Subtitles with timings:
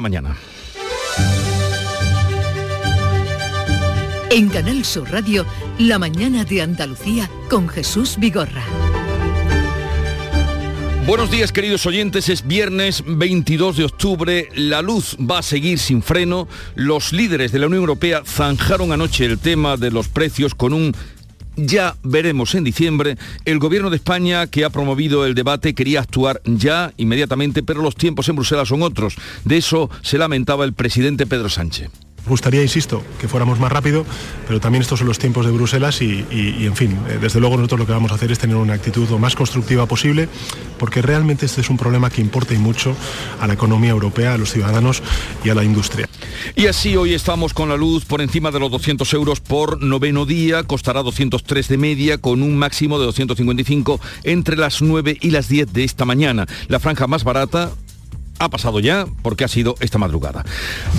[0.00, 0.36] Mañana.
[4.30, 5.44] En Canal Sur Radio,
[5.78, 8.62] La mañana de Andalucía con Jesús Vigorra.
[11.06, 16.02] Buenos días queridos oyentes, es viernes 22 de octubre, la luz va a seguir sin
[16.02, 16.46] freno,
[16.76, 20.94] los líderes de la Unión Europea zanjaron anoche el tema de los precios con un
[21.56, 23.16] ya veremos en diciembre.
[23.44, 27.96] El gobierno de España, que ha promovido el debate, quería actuar ya, inmediatamente, pero los
[27.96, 29.16] tiempos en Bruselas son otros.
[29.44, 31.90] De eso se lamentaba el presidente Pedro Sánchez
[32.26, 34.04] gustaría, insisto, que fuéramos más rápido,
[34.46, 37.80] pero también estos son los tiempos de Bruselas y, en fin, eh, desde luego nosotros
[37.80, 40.28] lo que vamos a hacer es tener una actitud lo más constructiva posible,
[40.78, 42.94] porque realmente este es un problema que importa y mucho
[43.40, 45.02] a la economía europea, a los ciudadanos
[45.44, 46.08] y a la industria.
[46.56, 50.26] Y así hoy estamos con la luz por encima de los 200 euros por noveno
[50.26, 55.48] día, costará 203 de media con un máximo de 255 entre las 9 y las
[55.48, 56.46] 10 de esta mañana.
[56.68, 57.70] La franja más barata
[58.40, 60.44] ha pasado ya porque ha sido esta madrugada.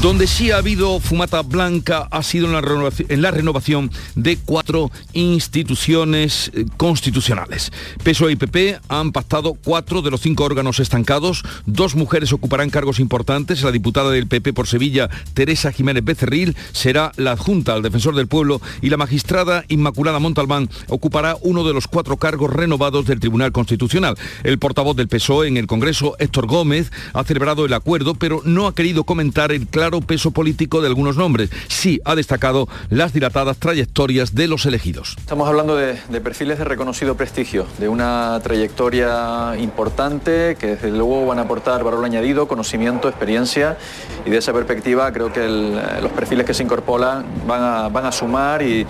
[0.02, 6.66] Donde sí ha habido fumata blanca ha sido en la renovación, de cuatro instituciones eh,
[6.78, 7.72] constitucionales.
[8.04, 11.44] PSOE y PP han pactado cuatro de los cinco órganos estancados.
[11.66, 13.64] Dos mujeres ocuparán cargos importantes.
[13.64, 18.28] La diputada del PP por Sevilla, Teresa Jiménez Becerril, será la adjunta al defensor del
[18.28, 23.52] pueblo y la magistrada Inmaculada Montalbán ocupará uno de los cuatro cargos renovados del Tribunal
[23.52, 24.16] Constitucional.
[24.44, 28.68] El portavoz del PSOE en el Congreso, Héctor Gómez, hace celebrado el acuerdo, pero no
[28.68, 31.50] ha querido comentar el claro peso político de algunos nombres.
[31.70, 35.16] Sí ha destacado las dilatadas trayectorias de los elegidos.
[35.18, 41.40] Estamos hablando de, perfiles de reconocido prestigio, de una trayectoria importante que desde luego van
[41.40, 43.78] a aportar valor añadido, conocimiento, experiencia
[44.26, 48.86] y de esa perspectiva creo que los perfiles que se incorporan van a, sumar y,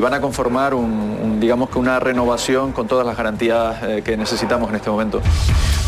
[0.00, 4.70] van a conformar un, digamos que una renovación con todas las garantías eh, que necesitamos
[4.70, 5.20] en este momento.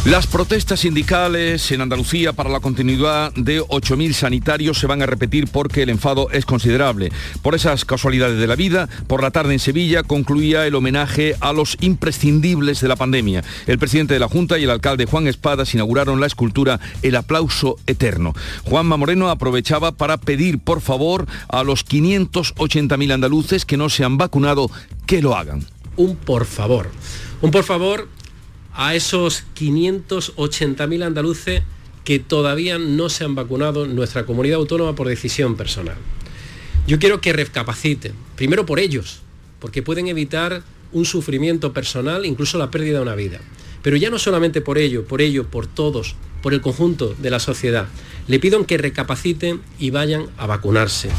[0.07, 5.49] Las protestas sindicales en Andalucía para la continuidad de 8.000 sanitarios se van a repetir
[5.49, 7.11] porque el enfado es considerable.
[7.41, 11.55] Por esas casualidades de la vida, por la tarde en Sevilla concluía el homenaje a
[11.55, 13.45] los imprescindibles de la pandemia.
[13.67, 17.77] El presidente de la Junta y el alcalde Juan Espadas inauguraron la escultura El aplauso
[17.87, 18.35] eterno.
[18.65, 24.19] Juanma Moreno aprovechaba para pedir por favor a los 580.000 andaluces que no se han
[24.19, 24.71] vacunado
[25.07, 25.65] que lo hagan.
[25.97, 26.91] Un por favor.
[27.41, 28.09] Un por favor
[28.75, 31.63] a esos 580.000 andaluces
[32.05, 35.97] que todavía no se han vacunado en nuestra comunidad autónoma por decisión personal.
[36.87, 39.21] Yo quiero que recapaciten, primero por ellos,
[39.59, 40.63] porque pueden evitar
[40.93, 43.41] un sufrimiento personal, incluso la pérdida de una vida.
[43.83, 47.41] Pero ya no solamente por ello, por ello, por todos, por el conjunto de la
[47.41, 47.87] sociedad.
[48.29, 51.11] Le pido que recapaciten y vayan a vacunarse.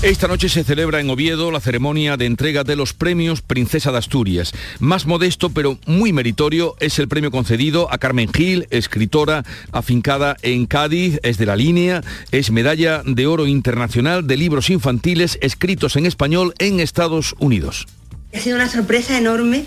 [0.00, 3.98] Esta noche se celebra en Oviedo la ceremonia de entrega de los premios Princesa de
[3.98, 4.52] Asturias.
[4.78, 10.66] Más modesto pero muy meritorio es el premio concedido a Carmen Gil, escritora afincada en
[10.66, 16.06] Cádiz, es de la línea, es medalla de oro internacional de libros infantiles escritos en
[16.06, 17.88] español en Estados Unidos.
[18.32, 19.64] Ha sido una sorpresa enorme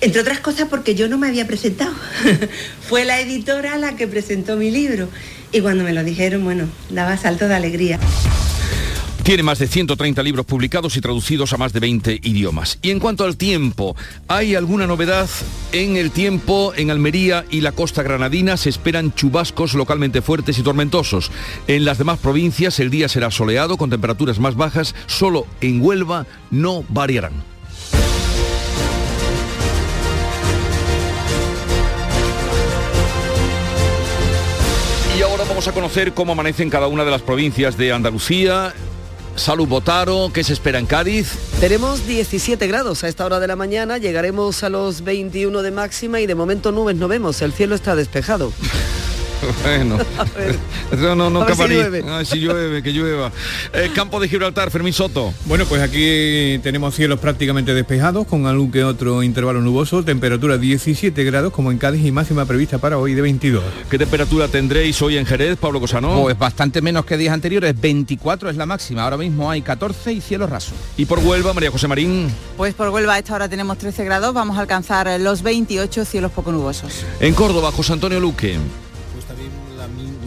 [0.00, 1.94] entre otras cosas porque yo no me había presentado.
[2.88, 5.08] Fue la editora la que presentó mi libro.
[5.52, 8.00] Y cuando me lo dijeron, bueno, daba salto de alegría.
[9.24, 12.78] Tiene más de 130 libros publicados y traducidos a más de 20 idiomas.
[12.82, 13.96] Y en cuanto al tiempo,
[14.28, 15.30] ¿hay alguna novedad
[15.72, 16.74] en el tiempo?
[16.76, 21.30] En Almería y la costa granadina se esperan chubascos localmente fuertes y tormentosos.
[21.68, 26.26] En las demás provincias el día será soleado con temperaturas más bajas, solo en Huelva
[26.50, 27.32] no variarán.
[35.18, 38.74] Y ahora vamos a conocer cómo amanece en cada una de las provincias de Andalucía.
[39.36, 41.32] Salud Botaro, ¿qué se espera en Cádiz?
[41.60, 46.20] Tenemos 17 grados a esta hora de la mañana, llegaremos a los 21 de máxima
[46.20, 48.52] y de momento nubes no vemos, el cielo está despejado.
[49.62, 49.98] Bueno,
[50.98, 52.24] no, no, no, si llueve.
[52.24, 53.32] si llueve, que llueva.
[53.72, 55.32] Eh, campo de Gibraltar, Fermín Soto.
[55.46, 61.24] Bueno, pues aquí tenemos cielos prácticamente despejados, con algún que otro intervalo nuboso, temperatura 17
[61.24, 63.64] grados como en Cádiz y máxima prevista para hoy de 22.
[63.90, 66.22] ¿Qué temperatura tendréis hoy en Jerez, Pablo Cosano?
[66.22, 70.20] Pues bastante menos que días anteriores, 24 es la máxima, ahora mismo hay 14 y
[70.20, 70.72] cielo raso.
[70.96, 72.28] ¿Y por Huelva, María José Marín?
[72.56, 76.32] Pues por Huelva a esta hora tenemos 13 grados, vamos a alcanzar los 28 cielos
[76.32, 77.04] poco nubosos.
[77.20, 78.58] En Córdoba, José Antonio Luque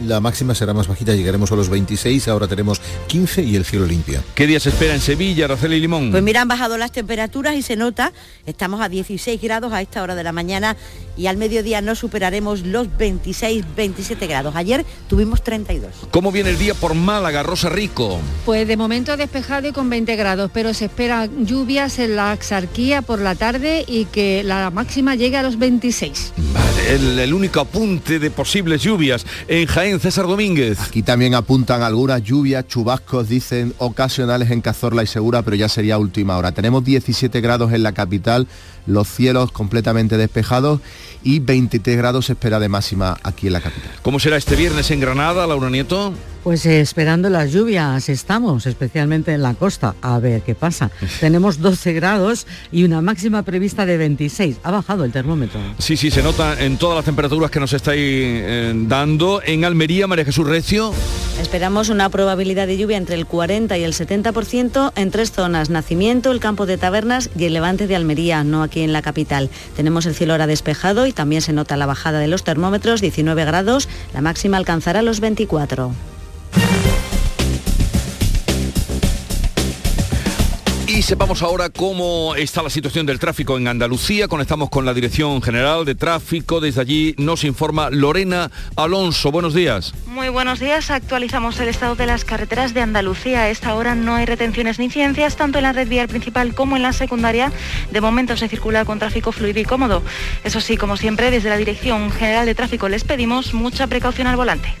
[0.06, 3.86] la máxima será más bajita, llegaremos a los 26, ahora tenemos 15 y el cielo
[3.86, 4.22] limpio.
[4.34, 6.10] ¿Qué día se espera en Sevilla, Araceli y Limón?
[6.10, 8.12] Pues mira, han bajado las temperaturas y se nota,
[8.46, 10.76] estamos a 16 grados a esta hora de la mañana
[11.16, 14.54] y al mediodía no superaremos los 26, 27 grados.
[14.56, 15.90] Ayer tuvimos 32.
[16.10, 18.20] ¿Cómo viene el día por Málaga, Rosa Rico?
[18.44, 23.02] Pues de momento despejado y con 20 grados, pero se esperan lluvias en la Axarquía
[23.02, 26.32] por la tarde y que la máxima llegue a los 26.
[26.52, 30.78] Vale, el, el único apunte de posibles lluvias en Jaén César Domínguez.
[30.80, 35.96] Aquí también apuntan algunas lluvias, chubascos, dicen ocasionales en Cazorla y Segura, pero ya sería
[35.96, 36.52] última hora.
[36.52, 38.46] Tenemos 17 grados en la capital,
[38.88, 40.80] los cielos completamente despejados
[41.22, 43.90] y 23 grados se espera de máxima aquí en la capital.
[44.02, 46.12] ¿Cómo será este viernes en Granada, Laura Nieto?
[46.44, 49.94] Pues eh, esperando las lluvias estamos, especialmente en la costa.
[50.00, 50.90] A ver qué pasa.
[51.20, 54.58] Tenemos 12 grados y una máxima prevista de 26.
[54.62, 55.60] Ha bajado el termómetro.
[55.78, 59.42] Sí, sí, se nota en todas las temperaturas que nos estáis eh, dando.
[59.44, 60.92] En Almería, María Jesús Recio.
[61.40, 66.32] Esperamos una probabilidad de lluvia entre el 40 y el 70% en tres zonas, Nacimiento,
[66.32, 69.50] el campo de Tabernas y el levante de Almería, no aquí en la capital.
[69.76, 73.44] Tenemos el cielo ahora despejado y también se nota la bajada de los termómetros, 19
[73.44, 75.92] grados, la máxima alcanzará los 24.
[81.08, 84.28] Sepamos ahora cómo está la situación del tráfico en Andalucía.
[84.28, 86.60] Conectamos con la Dirección General de Tráfico.
[86.60, 89.32] Desde allí nos informa Lorena Alonso.
[89.32, 89.94] Buenos días.
[90.04, 90.90] Muy buenos días.
[90.90, 93.40] Actualizamos el estado de las carreteras de Andalucía.
[93.40, 96.76] A esta hora no hay retenciones ni incidencias, tanto en la red vial principal como
[96.76, 97.52] en la secundaria.
[97.90, 100.02] De momento se circula con tráfico fluido y cómodo.
[100.44, 104.36] Eso sí, como siempre, desde la Dirección General de Tráfico les pedimos mucha precaución al
[104.36, 104.74] volante.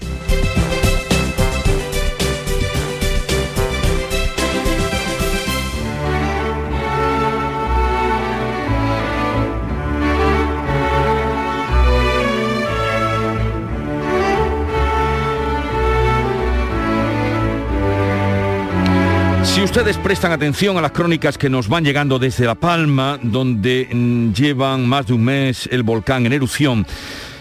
[19.58, 23.88] Si ustedes prestan atención a las crónicas que nos van llegando desde La Palma, donde
[23.92, 26.86] mm, llevan más de un mes el volcán en erupción,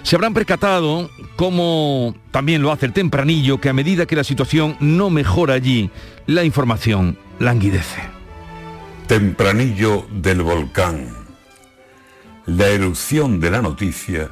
[0.01, 4.75] se habrán percatado, como también lo hace el tempranillo, que a medida que la situación
[4.79, 5.91] no mejora allí,
[6.25, 8.01] la información languidece.
[9.05, 11.09] Tempranillo del volcán.
[12.47, 14.31] La erupción de la noticia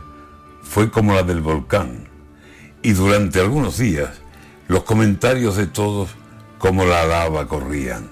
[0.64, 2.08] fue como la del volcán
[2.82, 4.10] y durante algunos días
[4.68, 6.10] los comentarios de todos
[6.66, 8.10] como la lava corrían.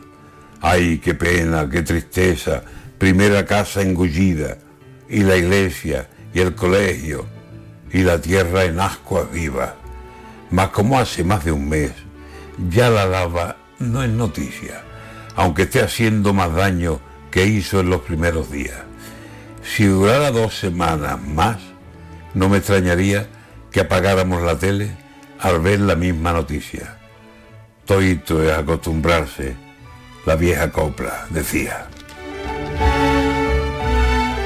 [0.61, 2.61] Ay, qué pena, qué tristeza,
[2.99, 4.59] primera casa engullida,
[5.09, 7.25] y la iglesia, y el colegio,
[7.91, 9.73] y la tierra en ascuas vivas.
[10.51, 11.93] Mas como hace más de un mes,
[12.69, 14.83] ya la lava no es noticia,
[15.35, 16.99] aunque esté haciendo más daño
[17.31, 18.83] que hizo en los primeros días.
[19.63, 21.57] Si durara dos semanas más,
[22.35, 23.25] no me extrañaría
[23.71, 24.95] que apagáramos la tele
[25.39, 26.99] al ver la misma noticia.
[27.85, 29.55] Toito es acostumbrarse,
[30.25, 31.87] la vieja copla, decía.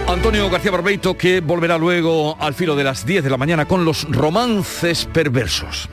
[0.07, 3.85] Antonio García Barbeito que volverá luego al filo de las 10 de la mañana con
[3.85, 5.89] los romances perversos.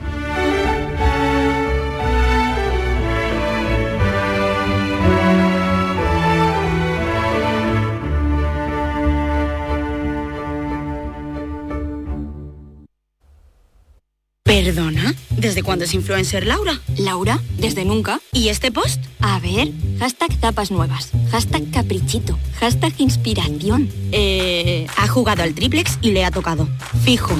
[15.85, 16.81] ¿Desde cuándo es influencer Laura?
[16.97, 18.19] Laura, desde nunca.
[18.33, 18.99] ¿Y este post?
[19.19, 23.87] A ver, hashtag tapas nuevas, hashtag caprichito, hashtag inspiración.
[24.11, 26.67] Eh, ha jugado al triplex y le ha tocado.
[27.03, 27.35] Fijo.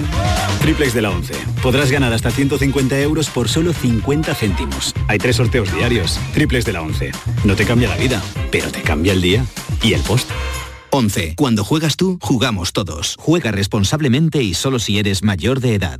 [0.62, 1.33] Triplex de la 11.
[1.63, 4.94] Podrás ganar hasta 150 euros por solo 50 céntimos.
[5.07, 6.19] Hay tres sorteos diarios.
[6.36, 7.13] Triplex de la 11.
[7.45, 8.21] No te cambia la vida,
[8.51, 9.44] pero te cambia el día
[9.81, 10.30] y el post.
[10.91, 11.33] 11.
[11.36, 13.15] Cuando juegas tú, jugamos todos.
[13.18, 16.00] Juega responsablemente y solo si eres mayor de edad.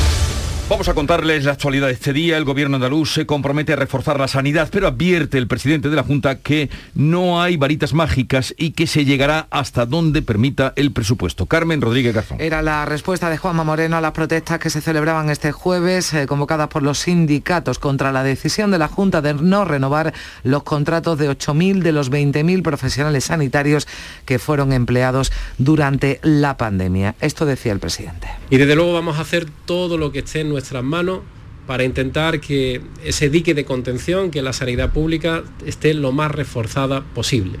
[0.71, 2.37] Vamos a contarles la actualidad de este día.
[2.37, 6.03] El gobierno andaluz se compromete a reforzar la sanidad, pero advierte el presidente de la
[6.03, 11.45] Junta que no hay varitas mágicas y que se llegará hasta donde permita el presupuesto.
[11.45, 12.39] Carmen Rodríguez Garzón.
[12.39, 16.25] Era la respuesta de Juanma Moreno a las protestas que se celebraban este jueves, eh,
[16.25, 20.13] convocadas por los sindicatos contra la decisión de la Junta de no renovar
[20.43, 23.89] los contratos de 8.000 de los 20.000 profesionales sanitarios
[24.23, 27.15] que fueron empleados durante la pandemia.
[27.19, 28.29] Esto decía el presidente.
[28.49, 31.21] Y desde luego vamos a hacer todo lo que esté en nuestra nuestras manos
[31.65, 37.01] para intentar que ese dique de contención, que la sanidad pública esté lo más reforzada
[37.01, 37.57] posible.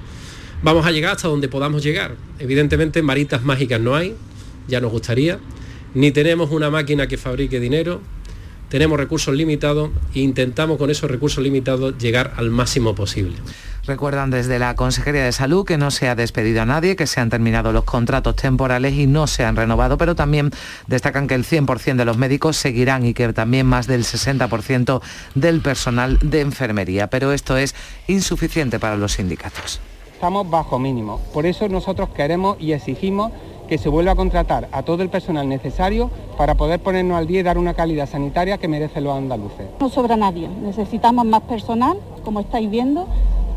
[0.63, 2.15] Vamos a llegar hasta donde podamos llegar.
[2.37, 4.15] Evidentemente, maritas mágicas no hay,
[4.67, 5.39] ya nos gustaría,
[5.95, 8.01] ni tenemos una máquina que fabrique dinero,
[8.69, 13.35] tenemos recursos limitados e intentamos con esos recursos limitados llegar al máximo posible.
[13.85, 17.19] Recuerdan desde la Consejería de Salud que no se ha despedido a nadie, que se
[17.19, 20.51] han terminado los contratos temporales y no se han renovado, pero también
[20.85, 25.01] destacan que el 100% de los médicos seguirán y que también más del 60%
[25.33, 27.07] del personal de enfermería.
[27.07, 27.73] Pero esto es
[28.07, 29.79] insuficiente para los sindicatos.
[30.13, 31.19] Estamos bajo mínimo.
[31.33, 33.31] Por eso nosotros queremos y exigimos
[33.67, 37.39] que se vuelva a contratar a todo el personal necesario para poder ponernos al día
[37.39, 39.65] y dar una calidad sanitaria que merecen los andaluces.
[39.79, 43.07] No sobra nadie, necesitamos más personal, como estáis viendo,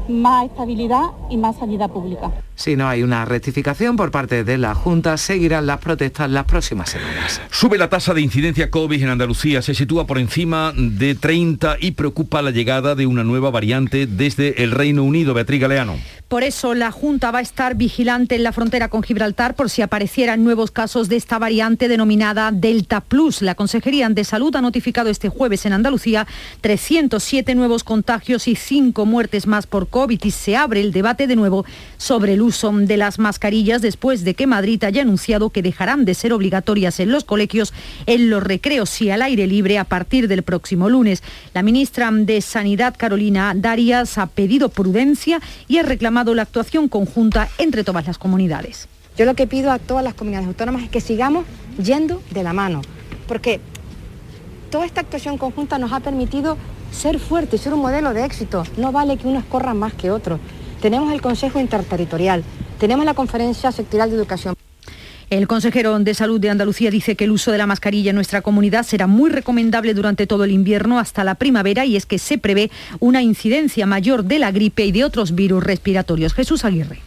[0.08, 2.32] más estabilidad y más sanidad pública.
[2.56, 6.88] Si no hay una rectificación por parte de la Junta, seguirán las protestas las próximas
[6.88, 7.40] semanas.
[7.50, 11.92] Sube la tasa de incidencia COVID en Andalucía, se sitúa por encima de 30 y
[11.92, 15.34] preocupa la llegada de una nueva variante desde el Reino Unido.
[15.34, 15.96] Beatriz Galeano.
[16.28, 19.82] Por eso la Junta va a estar vigilante en la frontera con Gibraltar por si
[19.82, 23.42] aparecieran nuevos casos de esta variante denominada Delta Plus.
[23.42, 26.26] La Consejería de Salud ha notificado este jueves en Andalucía
[26.61, 31.37] 307 nuevos contagios y 5 muertes más por COVID y se abre el debate de
[31.37, 31.64] nuevo
[31.99, 36.15] sobre el uso de las mascarillas después de que Madrid haya anunciado que dejarán de
[36.15, 37.73] ser obligatorias en los colegios,
[38.07, 41.23] en los recreos y al aire libre a partir del próximo lunes.
[41.53, 47.49] La ministra de Sanidad, Carolina Darias, ha pedido prudencia y ha reclamado la actuación conjunta
[47.59, 48.89] entre todas las comunidades.
[49.17, 51.45] Yo lo que pido a todas las comunidades autónomas es que sigamos
[51.83, 52.83] yendo de la mano,
[53.27, 53.61] porque
[54.71, 56.57] toda esta actuación conjunta nos ha permitido
[56.93, 58.65] ser fuertes, ser un modelo de éxito.
[58.77, 60.41] No vale que unos corran más que otros
[60.85, 62.45] tenemos el Consejo Interterritorial,
[62.79, 64.55] tenemos la Conferencia Sectorial de Educación.
[65.31, 68.43] El consejero de Salud de Andalucía dice que el uso de la mascarilla en nuestra
[68.43, 72.37] comunidad será muy recomendable durante todo el invierno hasta la primavera y es que se
[72.37, 76.35] prevé una incidencia mayor de la gripe y de otros virus respiratorios.
[76.35, 76.99] Jesús Aguirre.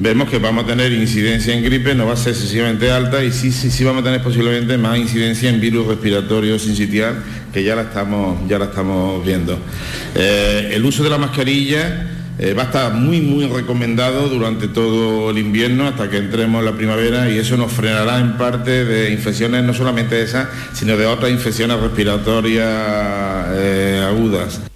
[0.00, 3.30] Vemos que vamos a tener incidencia en gripe, no va a ser excesivamente alta y
[3.30, 7.22] sí, sí, sí vamos a tener posiblemente más incidencia en virus respiratorios sincitial,
[7.52, 9.56] que ya la estamos, ya la estamos viendo.
[10.16, 15.28] Eh, el uso de la mascarilla eh, va a estar muy, muy recomendado durante todo
[15.28, 19.12] el invierno hasta que entremos en la primavera y eso nos frenará en parte de
[19.12, 22.66] infecciones, no solamente esas, sino de otras infecciones respiratorias
[23.52, 24.69] eh, agudas.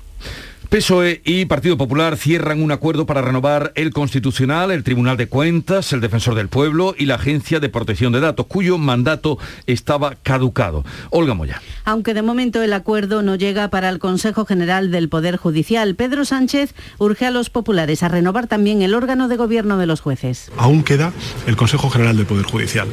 [0.69, 5.93] PSOE y Partido Popular cierran un acuerdo para renovar el Constitucional, el Tribunal de Cuentas,
[5.93, 10.85] el Defensor del Pueblo y la Agencia de Protección de Datos, cuyo mandato estaba caducado.
[11.11, 11.63] Olga Moya.
[11.85, 16.25] Aunque de momento el acuerdo no llega para el Consejo General del Poder Judicial, Pedro
[16.25, 20.51] Sánchez urge a los populares a renovar también el órgano de gobierno de los jueces.
[20.57, 21.13] Aún queda
[21.47, 22.89] el Consejo General del Poder Judicial,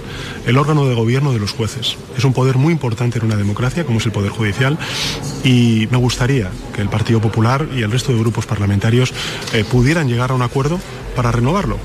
[0.45, 1.97] el órgano de gobierno de los jueces.
[2.17, 4.77] Es un poder muy importante en una democracia como es el Poder Judicial
[5.43, 9.13] y me gustaría que el Partido Popular y el resto de grupos parlamentarios
[9.53, 10.79] eh, pudieran llegar a un acuerdo
[11.15, 11.77] para renovarlo.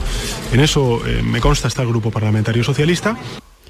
[0.53, 3.17] En eso eh, me consta está el Grupo Parlamentario Socialista.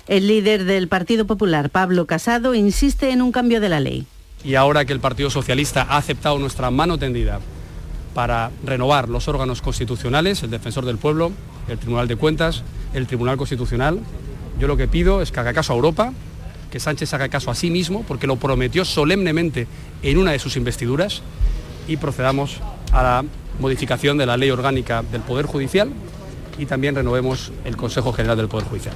[0.06, 4.06] El líder del Partido Popular, Pablo Casado, insiste en un cambio de la ley.
[4.44, 7.40] Y ahora que el Partido Socialista ha aceptado nuestra mano tendida
[8.14, 11.32] para renovar los órganos constitucionales, el Defensor del Pueblo,
[11.68, 12.62] el Tribunal de Cuentas,
[12.94, 14.00] el Tribunal Constitucional,
[14.58, 16.12] yo lo que pido es que haga caso a Europa,
[16.70, 19.66] que Sánchez haga caso a sí mismo, porque lo prometió solemnemente
[20.02, 21.22] en una de sus investiduras,
[21.88, 22.60] y procedamos
[22.92, 23.24] a la
[23.60, 25.90] modificación de la ley orgánica del Poder Judicial
[26.58, 28.94] y también renovemos el Consejo General del Poder Judicial.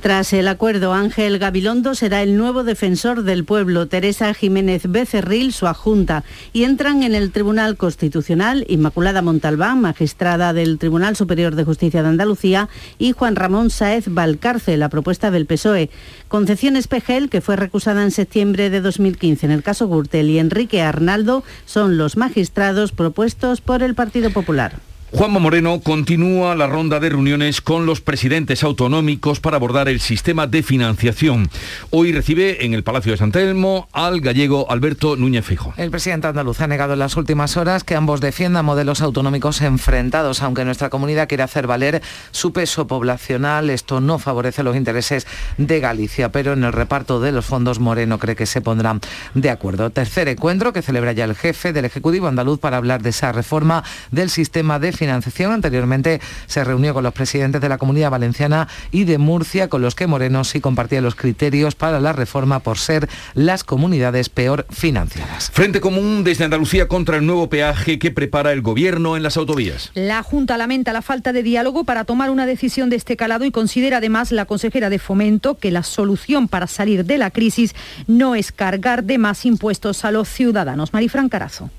[0.00, 5.66] Tras el acuerdo, Ángel Gabilondo será el nuevo defensor del pueblo, Teresa Jiménez Becerril, su
[5.66, 12.02] adjunta, y entran en el Tribunal Constitucional Inmaculada Montalbán, magistrada del Tribunal Superior de Justicia
[12.02, 15.90] de Andalucía, y Juan Ramón Saez Valcarce, la propuesta del PSOE.
[16.28, 20.80] Concepción Espejel, que fue recusada en septiembre de 2015 en el caso Gürtel, y Enrique
[20.80, 24.87] Arnaldo son los magistrados propuestos por el Partido Popular.
[25.10, 30.46] Juanma Moreno continúa la ronda de reuniones con los presidentes autonómicos para abordar el sistema
[30.46, 31.48] de financiación.
[31.88, 35.72] Hoy recibe en el Palacio de San Telmo al gallego Alberto Núñez Fijo.
[35.78, 40.42] El presidente andaluz ha negado en las últimas horas que ambos defiendan modelos autonómicos enfrentados,
[40.42, 43.70] aunque nuestra comunidad quiere hacer valer su peso poblacional.
[43.70, 48.18] Esto no favorece los intereses de Galicia, pero en el reparto de los fondos Moreno
[48.18, 49.00] cree que se pondrán
[49.32, 49.88] de acuerdo.
[49.88, 53.82] Tercer encuentro que celebra ya el jefe del Ejecutivo andaluz para hablar de esa reforma
[54.10, 55.52] del sistema de financiación.
[55.52, 59.94] Anteriormente se reunió con los presidentes de la Comunidad Valenciana y de Murcia, con los
[59.94, 65.50] que Moreno sí compartía los criterios para la reforma por ser las comunidades peor financiadas.
[65.52, 69.90] Frente Común desde Andalucía contra el nuevo peaje que prepara el Gobierno en las autovías.
[69.94, 73.50] La Junta lamenta la falta de diálogo para tomar una decisión de este calado y
[73.50, 77.74] considera además la consejera de Fomento que la solución para salir de la crisis
[78.06, 80.92] no es cargar de más impuestos a los ciudadanos.
[80.92, 81.70] Marifran Carazo.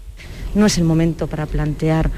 [0.55, 2.09] No es el momento para plantear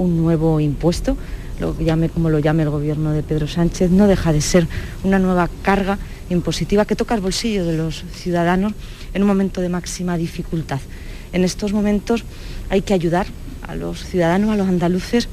[0.00, 1.16] un nuevo impuesto,
[1.60, 4.66] lo llame como lo llame el gobierno de Pedro Sánchez, no deja de ser
[5.04, 5.98] una nueva carga
[6.30, 8.72] impositiva que toca el bolsillo de los ciudadanos
[9.12, 10.80] en un momento de máxima dificultad.
[11.32, 12.24] En estos momentos
[12.70, 13.26] hay que ayudar
[13.68, 15.28] a los ciudadanos, a los andaluces,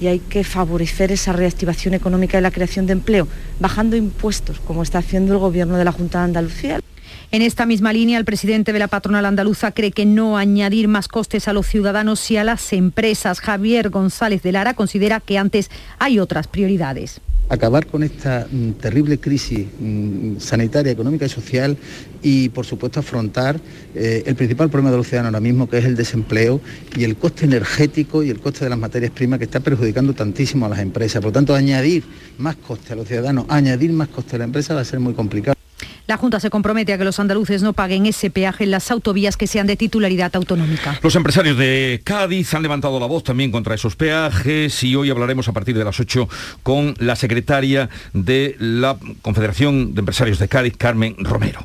[0.00, 3.28] y hay que favorecer esa reactivación económica y la creación de empleo,
[3.60, 6.80] bajando impuestos, como está haciendo el Gobierno de la Junta de Andalucía.
[7.32, 11.08] En esta misma línea, el presidente de la patronal andaluza cree que no añadir más
[11.08, 13.40] costes a los ciudadanos y a las empresas.
[13.40, 19.18] Javier González de Lara considera que antes hay otras prioridades acabar con esta mm, terrible
[19.18, 21.76] crisis mm, sanitaria, económica y social
[22.22, 23.60] y, por supuesto, afrontar
[23.94, 26.62] eh, el principal problema de los ciudadanos ahora mismo, que es el desempleo
[26.96, 30.64] y el coste energético y el coste de las materias primas que está perjudicando tantísimo
[30.64, 31.20] a las empresas.
[31.20, 32.04] Por lo tanto, añadir
[32.38, 35.12] más coste a los ciudadanos, añadir más coste a la empresa va a ser muy
[35.12, 35.61] complicado.
[36.06, 39.36] La Junta se compromete a que los andaluces no paguen ese peaje en las autovías
[39.36, 40.98] que sean de titularidad autonómica.
[41.02, 45.48] Los empresarios de Cádiz han levantado la voz también contra esos peajes y hoy hablaremos
[45.48, 46.28] a partir de las 8
[46.62, 51.64] con la secretaria de la Confederación de Empresarios de Cádiz, Carmen Romero.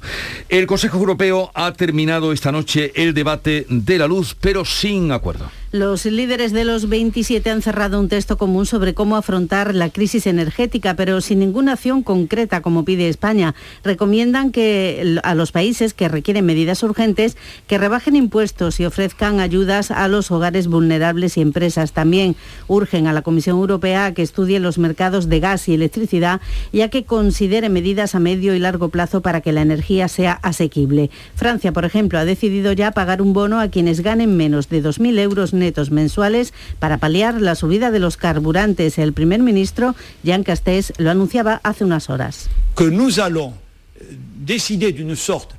[0.50, 5.50] El Consejo Europeo ha terminado esta noche el debate de la luz, pero sin acuerdo.
[5.74, 10.25] Los líderes de los 27 han cerrado un texto común sobre cómo afrontar la crisis
[10.25, 13.53] energética, pero sin ninguna acción concreta como pide España.
[13.83, 17.36] Recomiendan que a los países que requieren medidas urgentes
[17.67, 21.91] que rebajen impuestos y ofrezcan ayudas a los hogares vulnerables y empresas.
[21.91, 22.38] También
[22.69, 26.39] urgen a la Comisión Europea a que estudie los mercados de gas y electricidad
[26.71, 30.31] y a que considere medidas a medio y largo plazo para que la energía sea
[30.43, 31.09] asequible.
[31.36, 35.19] Francia, por ejemplo, ha decidido ya pagar un bono a quienes ganen menos de 2.000
[35.19, 38.97] euros netos mensuales para paliar la subida de los carburantes.
[38.97, 42.49] El primer ministro, Jean Castex, lo anunciaba hace unas horas.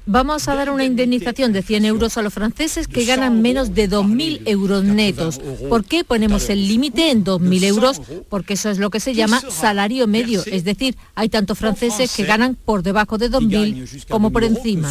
[0.06, 3.90] Vamos a dar una indemnización de 100 euros a los franceses que ganan menos de
[3.90, 5.40] 2.000 euros netos.
[5.68, 8.00] ¿Por qué ponemos el límite en 2.000 euros?
[8.28, 10.42] Porque eso es lo que se llama salario medio.
[10.46, 14.88] Es decir, hay tantos franceses que ganan por debajo de 2.000 como por encima.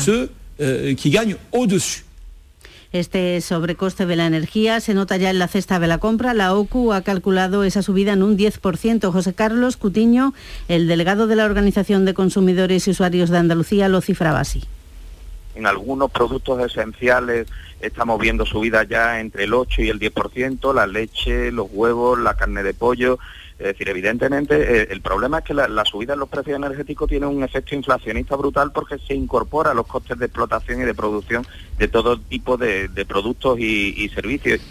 [2.94, 6.34] Este sobrecoste de la energía se nota ya en la cesta de la compra.
[6.34, 9.12] La OCU ha calculado esa subida en un 10%.
[9.12, 10.34] José Carlos Cutiño,
[10.67, 14.63] el delegado de la Organización de Consumidores y Usuarios de Andalucía, lo cifraba así.
[15.56, 17.48] En algunos productos esenciales
[17.82, 22.36] estamos viendo subidas ya entre el 8 y el 10%, la leche, los huevos, la
[22.36, 23.20] carne de pollo
[23.59, 27.25] es decir, evidentemente eh, el problema es que la, subida en los precios energéticos tiene
[27.25, 31.45] un efecto inflacionista brutal porque se incorpora a los costes de explotación y de producción
[31.77, 34.62] de todo tipo de, productos y servicios.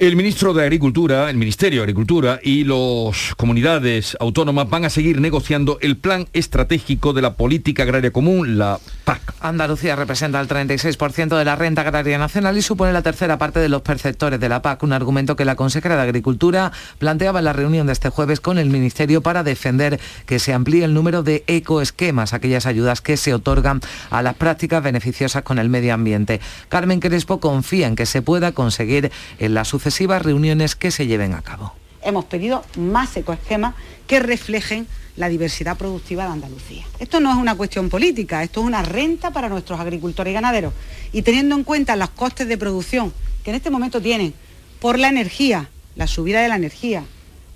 [0.00, 5.20] El ministro de Agricultura, el Ministerio de Agricultura y las comunidades autónomas van a seguir
[5.20, 9.34] negociando el plan estratégico de la política agraria común, la PAC.
[9.40, 13.68] Andalucía representa el 36% de la renta agraria nacional y supone la tercera parte de
[13.68, 17.52] los perceptores de la PAC, un argumento que la consejera de Agricultura planteaba en la
[17.52, 21.44] reunión de este jueves con el Ministerio para defender que se amplíe el número de
[21.46, 23.80] ecoesquemas, aquellas ayudas que se otorgan
[24.10, 26.40] a las prácticas beneficiosas con el medio ambiente.
[26.68, 29.84] Carmen Crespo confía en que se pueda conseguir en la sucesión
[30.22, 31.72] reuniones que se lleven a cabo.
[32.02, 33.74] Hemos pedido más ecoesquemas
[34.06, 36.84] que reflejen la diversidad productiva de Andalucía.
[36.98, 40.74] Esto no es una cuestión política, esto es una renta para nuestros agricultores y ganaderos.
[41.12, 44.34] Y teniendo en cuenta los costes de producción que en este momento tienen
[44.80, 47.04] por la energía, la subida de la energía,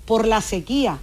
[0.05, 0.97] por la sequía,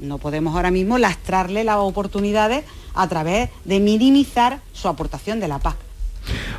[0.00, 5.58] no podemos ahora mismo lastrarle las oportunidades a través de minimizar su aportación de la
[5.58, 5.76] PAC.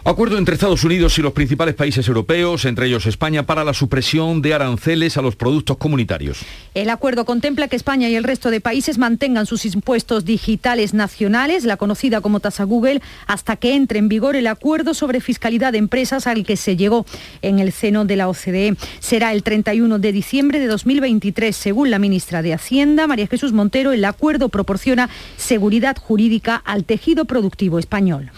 [0.03, 4.41] Acuerdo entre Estados Unidos y los principales países europeos, entre ellos España, para la supresión
[4.41, 6.39] de aranceles a los productos comunitarios.
[6.73, 11.63] El acuerdo contempla que España y el resto de países mantengan sus impuestos digitales nacionales,
[11.63, 15.79] la conocida como tasa Google, hasta que entre en vigor el acuerdo sobre fiscalidad de
[15.79, 17.05] empresas al que se llegó
[17.41, 18.75] en el seno de la OCDE.
[18.99, 21.55] Será el 31 de diciembre de 2023.
[21.55, 27.25] Según la ministra de Hacienda, María Jesús Montero, el acuerdo proporciona seguridad jurídica al tejido
[27.25, 28.31] productivo español.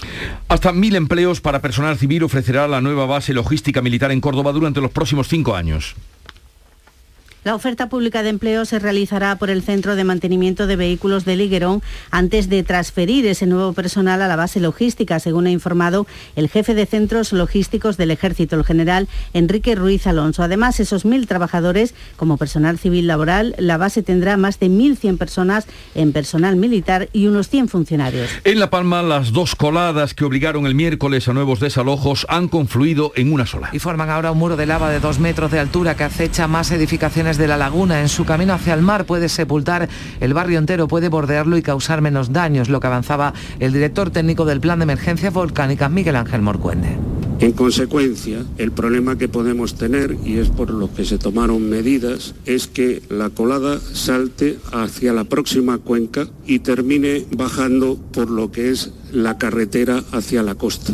[0.48, 0.96] Hasta mil
[1.42, 5.56] para personal civil ofrecerá la nueva base logística militar en Córdoba durante los próximos cinco
[5.56, 5.96] años.
[7.48, 11.38] La oferta pública de empleo se realizará por el Centro de Mantenimiento de Vehículos de
[11.38, 11.82] Liguerón
[12.12, 16.74] antes de transferir ese nuevo personal a la base logística, según ha informado el jefe
[16.74, 20.44] de centros logísticos del Ejército, el general Enrique Ruiz Alonso.
[20.44, 25.68] Además, esos mil trabajadores como personal civil laboral, la base tendrá más de 1.100 personas
[25.96, 28.30] en personal militar y unos 100 funcionarios.
[28.44, 33.14] En La Palma, las dos coladas que obligaron el miércoles a nuevos desalojos han confluido
[33.16, 33.70] en una sola.
[33.72, 36.72] Y forman ahora un muro de lava de dos metros de altura que acecha más
[36.72, 38.02] edificaciones de la laguna.
[38.02, 42.02] En su camino hacia el mar puede sepultar el barrio entero, puede bordearlo y causar
[42.02, 46.42] menos daños, lo que avanzaba el director técnico del Plan de Emergencias Volcánicas, Miguel Ángel
[46.42, 46.98] Morcuende.
[47.40, 52.34] En consecuencia, el problema que podemos tener, y es por lo que se tomaron medidas,
[52.46, 58.72] es que la colada salte hacia la próxima cuenca y termine bajando por lo que
[58.72, 60.94] es la carretera hacia la costa.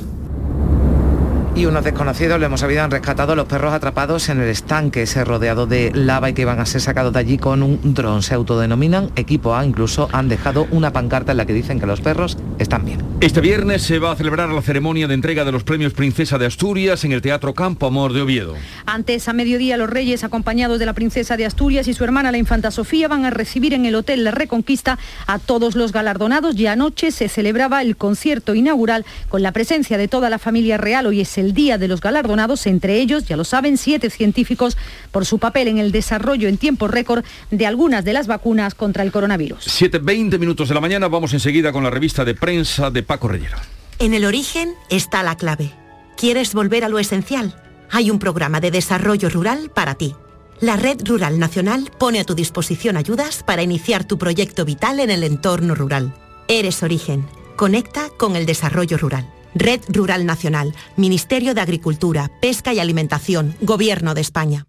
[1.55, 5.23] Y unos desconocidos, lo hemos sabido, han rescatado los perros atrapados en el estanque, ese
[5.23, 8.23] rodeado de lava y que van a ser sacados de allí con un dron.
[8.23, 12.01] Se autodenominan equipo A, incluso han dejado una pancarta en la que dicen que los
[12.01, 13.03] perros están bien.
[13.21, 16.47] Este viernes se va a celebrar la ceremonia de entrega de los premios Princesa de
[16.47, 18.55] Asturias en el Teatro Campo Amor de Oviedo.
[18.87, 22.39] Antes, a mediodía, los reyes, acompañados de la princesa de Asturias y su hermana, la
[22.39, 26.65] infanta Sofía, van a recibir en el Hotel La Reconquista a todos los galardonados y
[26.65, 31.05] anoche se celebraba el concierto inaugural con la presencia de toda la familia real.
[31.05, 34.77] Hoy es el día de los galardonados, entre ellos, ya lo saben, siete científicos
[35.12, 39.03] por su papel en el desarrollo en tiempo récord de algunas de las vacunas contra
[39.03, 39.67] el coronavirus.
[39.67, 43.58] 7.20 minutos de la mañana, vamos enseguida con la revista de prensa de Paco Reyero.
[43.99, 45.73] En el origen está la clave.
[46.15, 47.56] ¿Quieres volver a lo esencial?
[47.91, 50.15] Hay un programa de desarrollo rural para ti.
[50.60, 55.12] La Red Rural Nacional pone a tu disposición ayudas para iniciar tu proyecto vital en
[55.12, 56.13] el entorno rural.
[56.47, 57.25] Eres origen.
[57.56, 59.29] Conecta con el desarrollo rural.
[59.55, 64.67] Red Rural Nacional, Ministerio de Agricultura, Pesca y Alimentación, Gobierno de España.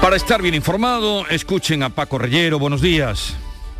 [0.00, 2.58] Para estar bien informado, escuchen a Paco Reyero.
[2.58, 3.36] Buenos días.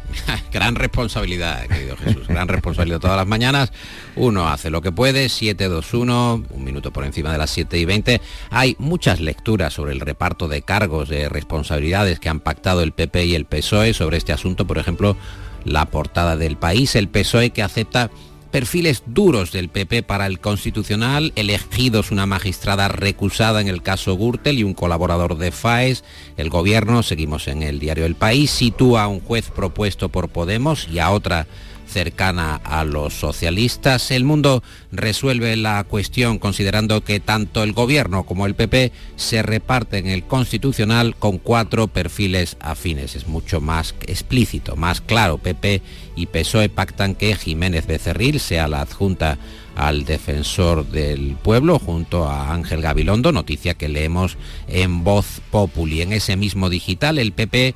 [0.52, 3.72] gran responsabilidad, querido Jesús, gran responsabilidad todas las mañanas.
[4.16, 8.20] Uno hace lo que puede, 721, un minuto por encima de las 7 y 20.
[8.50, 13.26] Hay muchas lecturas sobre el reparto de cargos, de responsabilidades que han pactado el PP
[13.26, 14.66] y el PSOE sobre este asunto.
[14.66, 15.16] Por ejemplo,
[15.64, 18.10] la portada del país, el PSOE que acepta
[18.50, 24.58] perfiles duros del PP para el Constitucional, elegidos una magistrada recusada en el caso Gürtel
[24.58, 26.04] y un colaborador de FAES.
[26.36, 30.88] El gobierno, seguimos en el diario El País, sitúa a un juez propuesto por Podemos
[30.88, 31.46] y a otra
[31.88, 34.10] cercana a los socialistas.
[34.10, 40.06] El mundo resuelve la cuestión considerando que tanto el gobierno como el PP se reparten
[40.06, 43.16] el constitucional con cuatro perfiles afines.
[43.16, 45.38] Es mucho más explícito, más claro.
[45.38, 45.82] PP
[46.14, 49.38] y PSOE pactan que Jiménez Becerril sea la adjunta
[49.74, 56.02] al defensor del pueblo junto a Ángel Gabilondo, noticia que leemos en Voz Populi.
[56.02, 57.74] En ese mismo digital el PP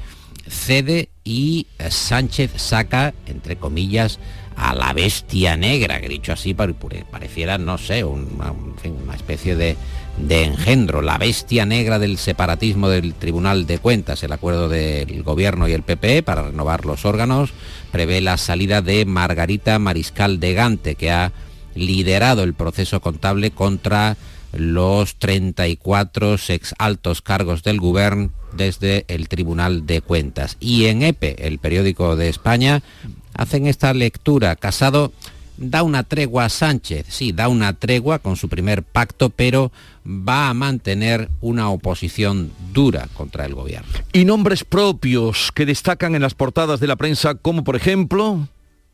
[0.49, 4.19] cede y Sánchez saca, entre comillas,
[4.57, 8.53] a la bestia negra, que dicho así pareciera, no sé, una,
[9.15, 9.77] especie de,
[10.19, 14.23] de, engendro, la bestia negra del separatismo del Tribunal de Cuentas.
[14.23, 17.51] El acuerdo del Gobierno y el PP para renovar los órganos
[17.91, 21.33] prevé la salida de Margarita Mariscal de Gante, que ha
[21.75, 24.17] liderado el proceso contable contra
[24.53, 30.57] los 34 ex altos cargos del gobierno desde el Tribunal de Cuentas.
[30.61, 32.83] Y en EPE, el periódico de España,
[33.35, 34.57] hacen esta lectura.
[34.57, 35.13] Casado
[35.57, 39.71] da una tregua a Sánchez, sí, da una tregua con su primer pacto, pero
[40.07, 43.89] va a mantener una oposición dura contra el gobierno.
[44.13, 48.49] Y nombres propios que destacan en las portadas de la prensa, como por ejemplo...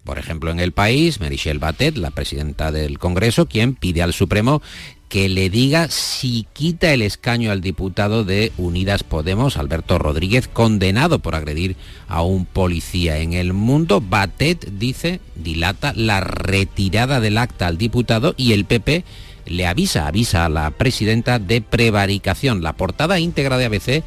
[0.05, 4.63] Por ejemplo, en el país, Merichel Batet, la presidenta del Congreso, quien pide al Supremo
[5.09, 11.19] que le diga si quita el escaño al diputado de Unidas Podemos, Alberto Rodríguez, condenado
[11.19, 11.77] por agredir
[12.09, 13.19] a un policía.
[13.19, 19.05] En el mundo, Batet dice, dilata la retirada del acta al diputado y el PP
[19.47, 22.63] le avisa, avisa a la presidenta de prevaricación.
[22.63, 24.05] La portada íntegra de ABC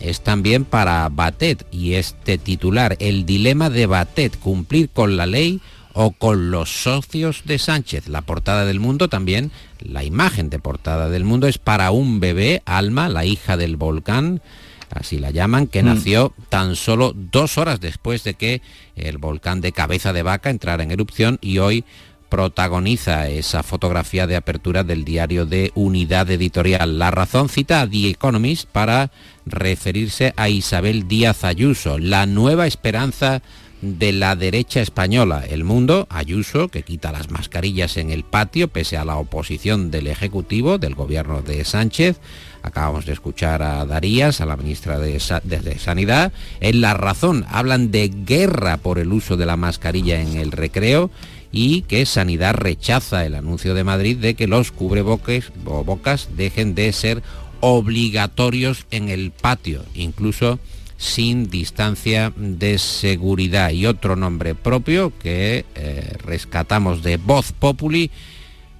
[0.00, 5.60] es también para Batet y este titular, el dilema de Batet, cumplir con la ley
[5.94, 8.08] o con los socios de Sánchez.
[8.08, 12.62] La portada del mundo también, la imagen de portada del mundo es para un bebé,
[12.66, 14.42] Alma, la hija del volcán,
[14.90, 15.86] así la llaman, que mm.
[15.86, 18.60] nació tan solo dos horas después de que
[18.96, 21.84] el volcán de cabeza de vaca entrara en erupción y hoy
[22.28, 26.98] protagoniza esa fotografía de apertura del diario de Unidad Editorial.
[26.98, 29.12] La razón cita a The Economist para
[29.46, 33.40] referirse a Isabel Díaz Ayuso, la nueva esperanza
[33.84, 35.44] de la derecha española.
[35.48, 40.06] El Mundo, Ayuso, que quita las mascarillas en el patio pese a la oposición del
[40.06, 42.18] Ejecutivo, del gobierno de Sánchez.
[42.62, 46.32] Acabamos de escuchar a Darías, a la ministra de, Sanidad.
[46.60, 51.10] En La Razón hablan de guerra por el uso de la mascarilla en el recreo
[51.52, 56.92] y que Sanidad rechaza el anuncio de Madrid de que los cubrebocas bocas dejen de
[56.92, 57.22] ser
[57.60, 59.84] obligatorios en el patio.
[59.94, 60.58] Incluso
[61.04, 63.70] sin distancia de seguridad.
[63.70, 68.10] Y otro nombre propio que eh, rescatamos de Voz Populi,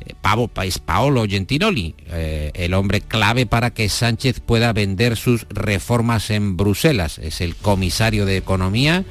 [0.01, 0.15] eh,
[0.65, 6.57] es Paolo Gentiloni, eh, el hombre clave para que Sánchez pueda vender sus reformas en
[6.57, 7.19] Bruselas.
[7.19, 9.05] Es el comisario de Economía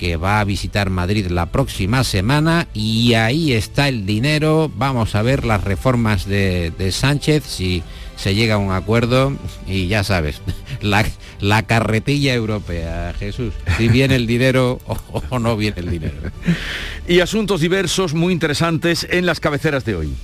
[0.00, 4.72] que va a visitar Madrid la próxima semana y ahí está el dinero.
[4.74, 7.82] Vamos a ver las reformas de, de Sánchez, si
[8.16, 9.34] se llega a un acuerdo
[9.66, 10.40] y ya sabes,
[10.80, 11.04] la,
[11.40, 14.96] la carretilla europea, Jesús, si viene el dinero o,
[15.28, 16.16] o no viene el dinero.
[17.06, 20.14] Y asuntos diversos muy interesantes en las cabeceras de hoy.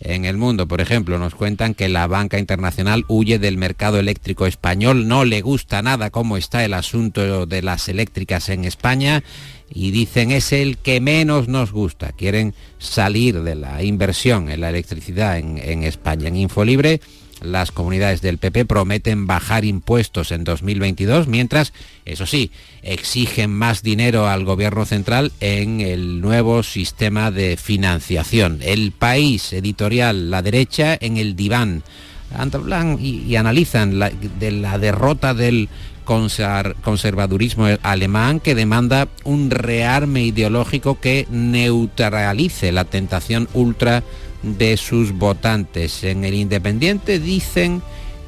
[0.00, 4.46] En el mundo, por ejemplo, nos cuentan que la banca internacional huye del mercado eléctrico
[4.46, 9.24] español, no le gusta nada cómo está el asunto de las eléctricas en España
[9.70, 12.12] y dicen es el que menos nos gusta.
[12.12, 16.28] Quieren salir de la inversión en la electricidad en, en España.
[16.28, 17.00] En Infolibre
[17.42, 21.72] las comunidades del PP prometen bajar impuestos en 2022, mientras,
[22.04, 22.50] eso sí,
[22.82, 28.60] exigen más dinero al gobierno central en el nuevo sistema de financiación.
[28.62, 31.82] El país editorial, la derecha, en el diván.
[32.36, 35.68] Hablan y, analizan de la derrota del
[36.04, 44.02] conservadurismo alemán que demanda un rearme ideológico que neutralice la tentación ultra
[44.42, 46.04] de sus votantes.
[46.04, 47.82] En el Independiente dicen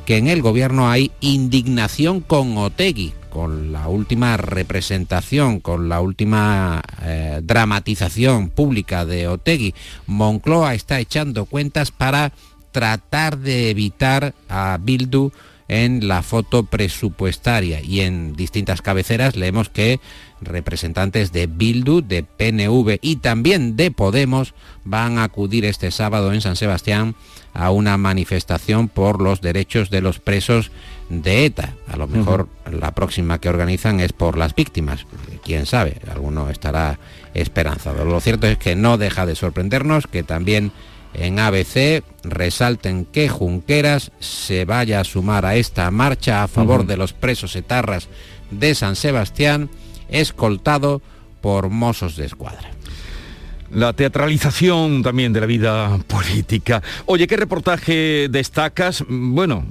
[0.06, 6.82] que en el gobierno hay indignación con Otegui, con la última representación, con la última
[7.02, 9.74] eh, dramatización pública de Otegui.
[10.06, 12.32] Moncloa está echando cuentas para
[12.72, 15.32] tratar de evitar a Bildu
[15.68, 20.00] en la foto presupuestaria y en distintas cabeceras leemos que
[20.40, 26.40] representantes de Bildu, de PNV y también de Podemos van a acudir este sábado en
[26.40, 27.14] San Sebastián
[27.52, 30.70] a una manifestación por los derechos de los presos
[31.08, 31.74] de ETA.
[31.88, 32.80] A lo mejor uh -huh.
[32.80, 35.06] la próxima que organizan es por las víctimas.
[35.44, 36.98] Quién sabe, alguno estará
[37.34, 38.04] esperanzado.
[38.04, 40.72] Lo cierto es que no deja de sorprendernos que también
[41.12, 46.82] en ABC resalten que Junqueras se vaya a sumar a esta marcha a favor uh
[46.84, 46.86] -huh.
[46.86, 48.08] de los presos etarras
[48.50, 49.70] de San Sebastián,
[50.10, 51.00] escoltado
[51.40, 52.70] por mozos de escuadra
[53.72, 56.82] la teatralización también de la vida política.
[57.06, 59.04] Oye, ¿qué reportaje destacas?
[59.08, 59.64] Bueno,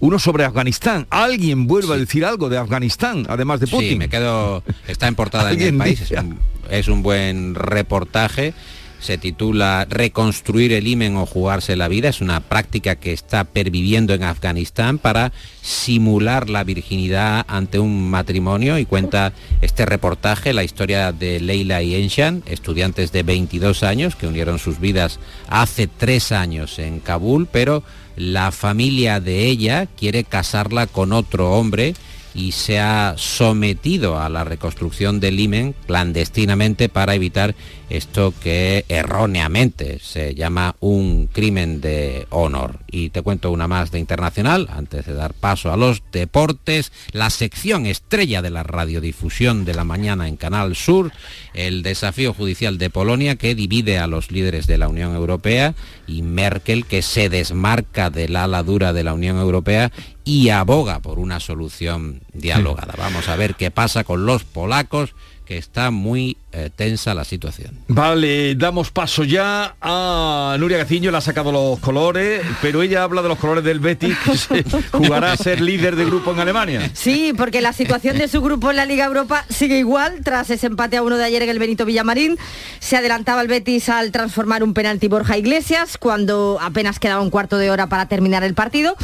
[0.00, 1.06] uno sobre Afganistán.
[1.10, 1.94] Alguien vuelve sí.
[1.94, 3.88] a decir algo de Afganistán, además de Putin.
[3.90, 4.62] Sí, me quedo.
[4.86, 6.00] Está en portada en el país.
[6.00, 6.38] Es un,
[6.70, 8.54] es un buen reportaje
[9.00, 12.08] se titula Reconstruir el imen o jugarse la vida.
[12.08, 15.32] Es una práctica que está perviviendo en Afganistán para
[15.62, 21.94] simular la virginidad ante un matrimonio y cuenta este reportaje la historia de Leila y
[21.94, 27.82] Enshan, estudiantes de 22 años que unieron sus vidas hace tres años en Kabul, pero
[28.16, 31.94] la familia de ella quiere casarla con otro hombre
[32.34, 37.54] y se ha sometido a la reconstrucción del IMEN clandestinamente para evitar
[37.90, 42.80] esto que erróneamente se llama un crimen de honor.
[42.90, 47.30] Y te cuento una más de internacional, antes de dar paso a los deportes, la
[47.30, 51.12] sección estrella de la radiodifusión de la mañana en Canal Sur,
[51.54, 55.74] el desafío judicial de Polonia que divide a los líderes de la Unión Europea
[56.06, 59.90] y Merkel que se desmarca del ala dura de la Unión Europea
[60.28, 62.92] y aboga por una solución dialogada.
[62.98, 65.14] Vamos a ver qué pasa con los polacos
[65.46, 67.78] que está muy eh, tensa la situación.
[67.88, 73.22] Vale, damos paso ya a Nuria Gaciño, le ha sacado los colores, pero ella habla
[73.22, 76.90] de los colores del Betis, que se jugará a ser líder de grupo en Alemania.
[76.92, 80.66] Sí, porque la situación de su grupo en la Liga Europa sigue igual, tras ese
[80.66, 82.36] empate a uno de ayer en el Benito Villamarín,
[82.80, 87.56] se adelantaba el Betis al transformar un penalti Borja Iglesias, cuando apenas quedaba un cuarto
[87.56, 88.94] de hora para terminar el partido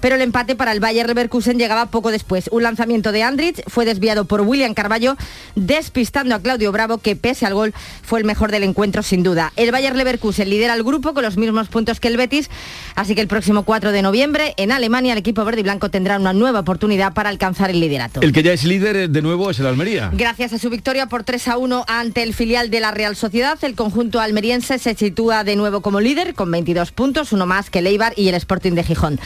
[0.00, 2.48] pero el empate para el Bayer Leverkusen llegaba poco después.
[2.52, 5.16] Un lanzamiento de Andrich fue desviado por William Carballo,
[5.54, 9.52] despistando a Claudio Bravo, que pese al gol fue el mejor del encuentro sin duda.
[9.56, 12.50] El Bayer Leverkusen lidera el grupo con los mismos puntos que el Betis,
[12.94, 16.18] así que el próximo 4 de noviembre en Alemania el equipo verde y blanco tendrá
[16.18, 18.20] una nueva oportunidad para alcanzar el liderato.
[18.20, 20.10] El que ya es líder de nuevo es el Almería.
[20.12, 23.58] Gracias a su victoria por 3 a 1 ante el filial de la Real Sociedad,
[23.62, 27.80] el conjunto almeriense se sitúa de nuevo como líder con 22 puntos, uno más que
[27.80, 29.18] el Eibar y el Sporting de Gijón.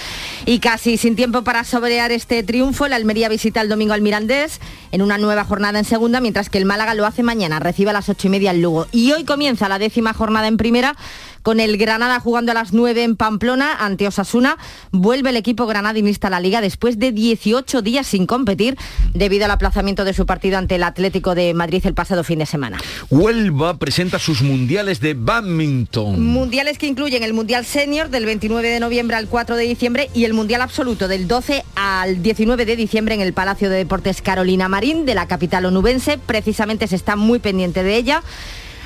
[0.47, 4.61] Y casi sin tiempo para sobrear este triunfo, el Almería visita el domingo al Mirandés
[4.93, 7.93] en una nueva jornada en segunda, mientras que el Málaga lo hace mañana, recibe a
[7.93, 8.87] las ocho y media el Lugo.
[8.93, 10.95] Y hoy comienza la décima jornada en primera
[11.43, 14.57] con el Granada jugando a las 9 en Pamplona ante Osasuna.
[14.91, 18.77] Vuelve el equipo granadinista a la liga después de 18 días sin competir
[19.15, 22.47] debido al aplazamiento de su partido ante el Atlético de Madrid el pasado fin de
[22.47, 22.79] semana.
[23.11, 26.25] Huelva presenta sus mundiales de badminton.
[26.25, 30.25] Mundiales que incluyen el Mundial Senior del 29 de noviembre al 4 de diciembre y
[30.25, 34.69] el Mundial Absoluto del 12 al 19 de diciembre en el Palacio de Deportes Carolina
[34.69, 36.19] Marín de la capital onubense.
[36.19, 38.23] Precisamente se está muy pendiente de ella.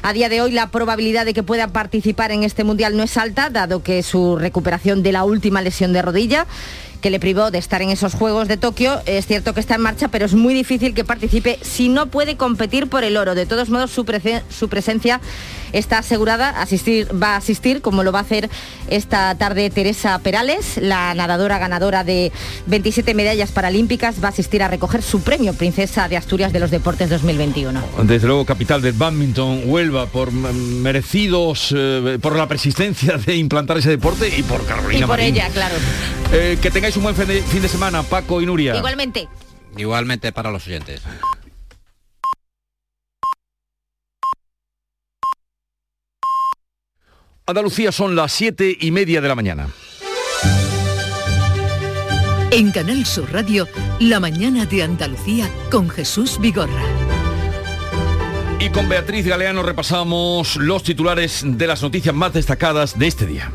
[0.07, 3.17] A día de hoy la probabilidad de que pueda participar en este mundial no es
[3.17, 6.47] alta, dado que su recuperación de la última lesión de rodilla
[7.01, 9.01] que le privó de estar en esos Juegos de Tokio.
[9.07, 12.37] Es cierto que está en marcha, pero es muy difícil que participe si no puede
[12.37, 13.35] competir por el oro.
[13.35, 14.05] De todos modos, su,
[14.51, 15.21] su presencia
[15.73, 18.49] está asegurada, asistir, va a asistir, como lo va a hacer
[18.89, 22.33] esta tarde Teresa Perales, la nadadora ganadora de
[22.67, 26.71] 27 medallas paralímpicas, va a asistir a recoger su premio Princesa de Asturias de los
[26.71, 27.83] Deportes 2021.
[28.05, 33.91] Desde luego, capital del badminton, Huelva, por merecidos, eh, por la persistencia de implantar ese
[33.91, 35.05] deporte y por Carolina.
[35.05, 35.75] Y por ella, claro.
[36.33, 38.77] Eh, que tengáis un buen fin de, fin de semana, Paco y Nuria.
[38.77, 39.29] Igualmente.
[39.77, 41.03] Igualmente para los oyentes.
[47.45, 49.69] Andalucía son las siete y media de la mañana.
[52.53, 53.67] En Canal Sur Radio,
[53.99, 56.85] La mañana de Andalucía con Jesús Vigorra.
[58.61, 63.51] Y con Beatriz Galeano repasamos los titulares de las noticias más destacadas de este día.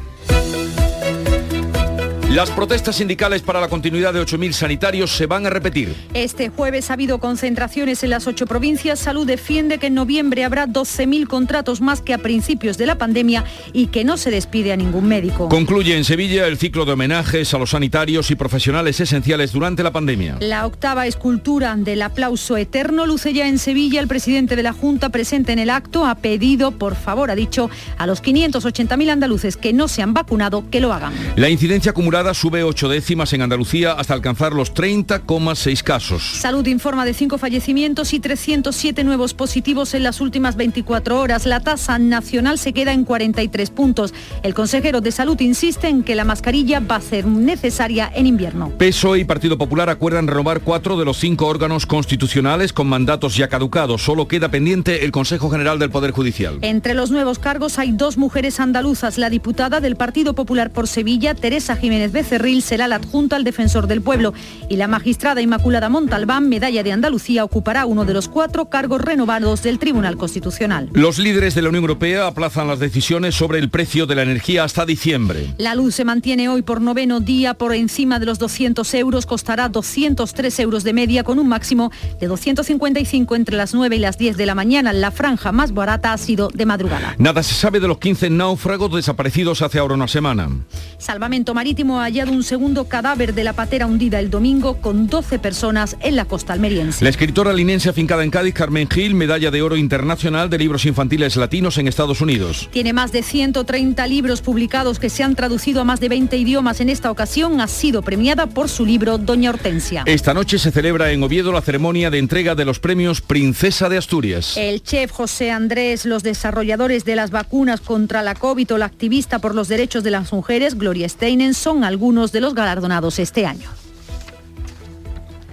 [2.33, 5.93] Las protestas sindicales para la continuidad de 8.000 sanitarios se van a repetir.
[6.13, 8.99] Este jueves ha habido concentraciones en las ocho provincias.
[8.99, 13.43] Salud defiende que en noviembre habrá 12.000 contratos más que a principios de la pandemia
[13.73, 15.49] y que no se despide a ningún médico.
[15.49, 19.91] Concluye en Sevilla el ciclo de homenajes a los sanitarios y profesionales esenciales durante la
[19.91, 20.37] pandemia.
[20.39, 23.99] La octava escultura del aplauso eterno luce ya en Sevilla.
[23.99, 27.69] El presidente de la Junta presente en el acto ha pedido, por favor, ha dicho,
[27.97, 31.11] a los 580.000 andaluces que no se han vacunado que lo hagan.
[31.35, 36.23] La incidencia acumulada sube ocho décimas en Andalucía hasta alcanzar los 30,6 casos.
[36.23, 41.45] Salud informa de cinco fallecimientos y 307 nuevos positivos en las últimas 24 horas.
[41.45, 44.13] La tasa nacional se queda en 43 puntos.
[44.43, 48.71] El consejero de Salud insiste en que la mascarilla va a ser necesaria en invierno.
[48.77, 53.47] PSOE y Partido Popular acuerdan renovar cuatro de los cinco órganos constitucionales con mandatos ya
[53.47, 54.03] caducados.
[54.03, 56.59] Solo queda pendiente el Consejo General del Poder Judicial.
[56.61, 59.17] Entre los nuevos cargos hay dos mujeres andaluzas.
[59.17, 63.87] La diputada del Partido Popular por Sevilla, Teresa Jiménez Becerril será la adjunta al defensor
[63.87, 64.33] del pueblo
[64.69, 69.63] y la magistrada Inmaculada Montalbán, medalla de Andalucía, ocupará uno de los cuatro cargos renovados
[69.63, 70.89] del Tribunal Constitucional.
[70.93, 74.63] Los líderes de la Unión Europea aplazan las decisiones sobre el precio de la energía
[74.63, 75.53] hasta diciembre.
[75.57, 79.69] La luz se mantiene hoy por noveno día por encima de los 200 euros, costará
[79.69, 84.37] 203 euros de media con un máximo de 255 entre las 9 y las 10
[84.37, 84.93] de la mañana.
[84.93, 87.15] La franja más barata ha sido de madrugada.
[87.17, 90.49] Nada se sabe de los 15 náufragos desaparecidos hace ahora una semana.
[90.97, 95.39] Salvamento Marítimo ha hallado un segundo cadáver de la patera hundida el domingo con 12
[95.39, 97.03] personas en la costa almeriense.
[97.03, 101.35] La escritora linense afincada en Cádiz, Carmen Gil, medalla de oro internacional de libros infantiles
[101.35, 102.69] latinos en Estados Unidos.
[102.71, 106.81] Tiene más de 130 libros publicados que se han traducido a más de 20 idiomas.
[106.81, 110.03] En esta ocasión ha sido premiada por su libro Doña Hortensia.
[110.05, 113.97] Esta noche se celebra en Oviedo la ceremonia de entrega de los premios Princesa de
[113.97, 114.57] Asturias.
[114.57, 119.39] El chef José Andrés, los desarrolladores de las vacunas contra la COVID o la activista
[119.39, 123.69] por los derechos de las mujeres, Gloria Steinem, son algunos de los galardonados este año.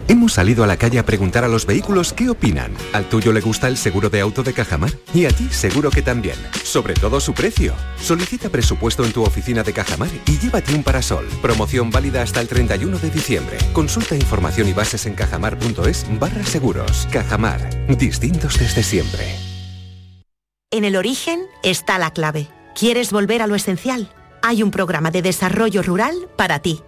[0.06, 2.72] Hemos salido a la calle a preguntar a los vehículos qué opinan.
[2.94, 4.90] ¿Al tuyo le gusta el seguro de auto de Cajamar?
[5.12, 6.36] Y a ti seguro que también.
[6.64, 7.74] Sobre todo su precio.
[8.00, 11.28] Solicita presupuesto en tu oficina de Cajamar y llévate un parasol.
[11.42, 13.58] Promoción válida hasta el 31 de diciembre.
[13.74, 17.06] Consulta información y bases en cajamar.es barra seguros.
[17.12, 17.68] Cajamar.
[17.98, 19.36] Distintos desde siempre.
[20.70, 22.48] En el origen está la clave.
[22.74, 24.08] ¿Quieres volver a lo esencial?
[24.42, 26.80] Hay un programa de desarrollo rural para ti.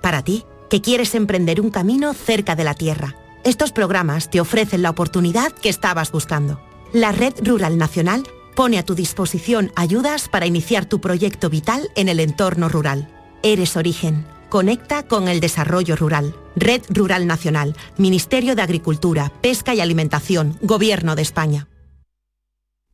[0.00, 3.16] Para ti, que quieres emprender un camino cerca de la tierra.
[3.44, 6.60] Estos programas te ofrecen la oportunidad que estabas buscando.
[6.92, 12.08] La Red Rural Nacional pone a tu disposición ayudas para iniciar tu proyecto vital en
[12.08, 13.08] el entorno rural.
[13.42, 14.26] Eres origen.
[14.48, 16.34] Conecta con el desarrollo rural.
[16.56, 21.68] Red Rural Nacional, Ministerio de Agricultura, Pesca y Alimentación, Gobierno de España.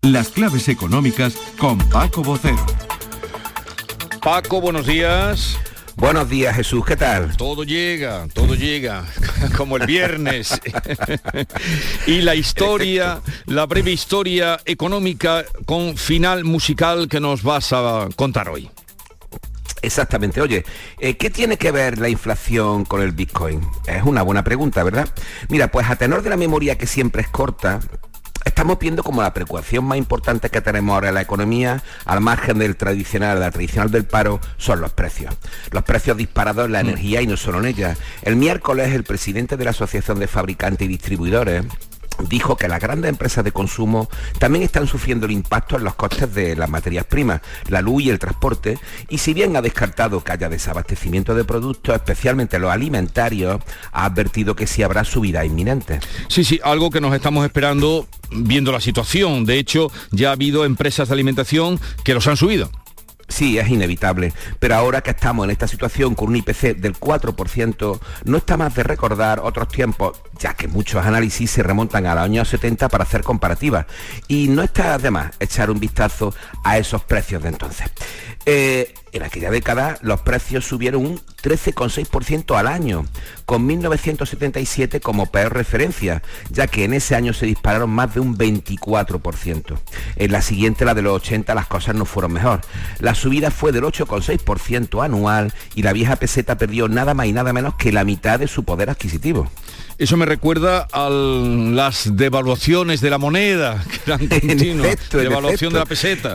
[0.02, 2.83] Las claves económicas con Paco Bocero.
[4.24, 5.58] Paco, buenos días.
[5.96, 7.36] Buenos días Jesús, ¿qué tal?
[7.36, 9.04] Todo llega, todo llega,
[9.58, 10.58] como el viernes.
[12.06, 18.48] y la historia, la breve historia económica con final musical que nos vas a contar
[18.48, 18.70] hoy.
[19.82, 20.40] Exactamente.
[20.40, 20.64] Oye,
[21.00, 23.60] eh, ¿qué tiene que ver la inflación con el Bitcoin?
[23.86, 25.06] Es una buena pregunta, ¿verdad?
[25.50, 27.80] Mira, pues a tenor de la memoria que siempre es corta,
[28.44, 32.58] estamos viendo como la preocupación más importante que tenemos ahora en la economía, al margen
[32.58, 35.34] del tradicional, la tradicional del paro, son los precios.
[35.70, 37.96] Los precios disparados en la energía y no solo en ella.
[38.22, 41.64] El miércoles el presidente de la Asociación de Fabricantes y Distribuidores,
[42.28, 46.34] dijo que las grandes empresas de consumo también están sufriendo el impacto en los costes
[46.34, 50.32] de las materias primas, la luz y el transporte, y si bien ha descartado que
[50.32, 53.60] haya desabastecimiento de productos, especialmente los alimentarios,
[53.92, 56.00] ha advertido que sí habrá subida inminente.
[56.28, 59.44] Sí, sí, algo que nos estamos esperando viendo la situación.
[59.44, 62.70] De hecho, ya ha habido empresas de alimentación que los han subido.
[63.28, 68.00] Sí, es inevitable, pero ahora que estamos en esta situación con un IPC del 4%,
[68.24, 72.24] no está más de recordar otros tiempos, ya que muchos análisis se remontan a los
[72.24, 73.86] años 70 para hacer comparativas,
[74.28, 77.90] y no está de más echar un vistazo a esos precios de entonces.
[78.46, 83.06] Eh, en aquella década los precios subieron un 13,6% al año,
[83.46, 88.36] con 1977 como peor referencia, ya que en ese año se dispararon más de un
[88.36, 89.78] 24%.
[90.16, 92.60] En la siguiente, la de los 80, las cosas no fueron mejor.
[92.98, 97.52] La subida fue del 8,6% anual y la vieja peseta perdió nada más y nada
[97.52, 99.48] menos que la mitad de su poder adquisitivo.
[99.96, 105.86] Eso me recuerda a las devaluaciones de la moneda, que eran continuas, devaluación de la
[105.86, 106.34] peseta.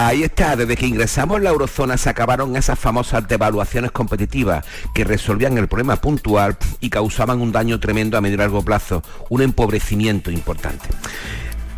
[0.00, 5.02] Ahí está, desde que ingresamos en la eurozona se acabaron esas famosas devaluaciones competitivas que
[5.02, 9.42] resolvían el problema puntual y causaban un daño tremendo a medio y largo plazo, un
[9.42, 10.88] empobrecimiento importante.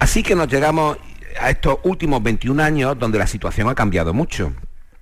[0.00, 0.98] Así que nos llegamos
[1.40, 4.52] a estos últimos 21 años donde la situación ha cambiado mucho.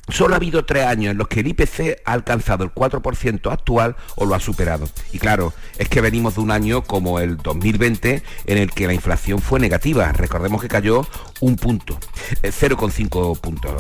[0.09, 3.97] Solo ha habido tres años en los que el IPC ha alcanzado el 4% actual
[4.17, 4.89] o lo ha superado.
[5.13, 8.95] Y claro, es que venimos de un año como el 2020 en el que la
[8.95, 10.11] inflación fue negativa.
[10.13, 11.07] Recordemos que cayó
[11.41, 11.99] un punto,
[12.43, 13.73] 0,5 eh, puntos,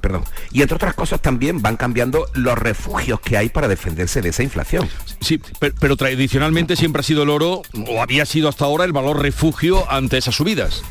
[0.00, 0.24] perdón.
[0.52, 4.42] Y entre otras cosas también van cambiando los refugios que hay para defenderse de esa
[4.42, 4.88] inflación.
[5.20, 8.92] Sí, pero, pero tradicionalmente siempre ha sido el oro, o había sido hasta ahora el
[8.92, 10.82] valor refugio ante esas subidas.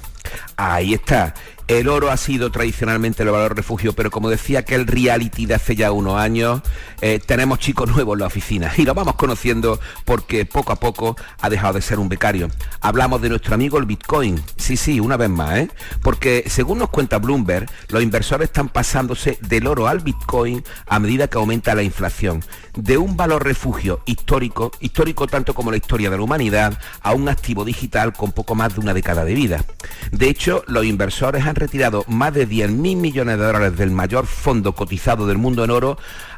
[0.55, 1.33] Ahí está.
[1.67, 5.55] El oro ha sido tradicionalmente el valor refugio, pero como decía que el reality de
[5.55, 6.61] hace ya unos años,
[7.01, 11.17] eh, tenemos chicos nuevos en la oficina y lo vamos conociendo porque poco a poco
[11.41, 12.47] ha dejado de ser un becario.
[12.79, 15.69] Hablamos de nuestro amigo el Bitcoin, sí, sí, una vez más, ¿eh?
[16.01, 21.27] porque según nos cuenta Bloomberg, los inversores están pasándose del oro al Bitcoin a medida
[21.27, 22.45] que aumenta la inflación,
[22.77, 27.27] de un valor refugio histórico, histórico tanto como la historia de la humanidad, a un
[27.27, 29.65] activo digital con poco más de una década de vida.
[30.13, 34.73] De hecho, los inversores han retirado más de 10.000 millones de dólares del mayor fondo
[34.73, 35.97] cotizado del mundo en oro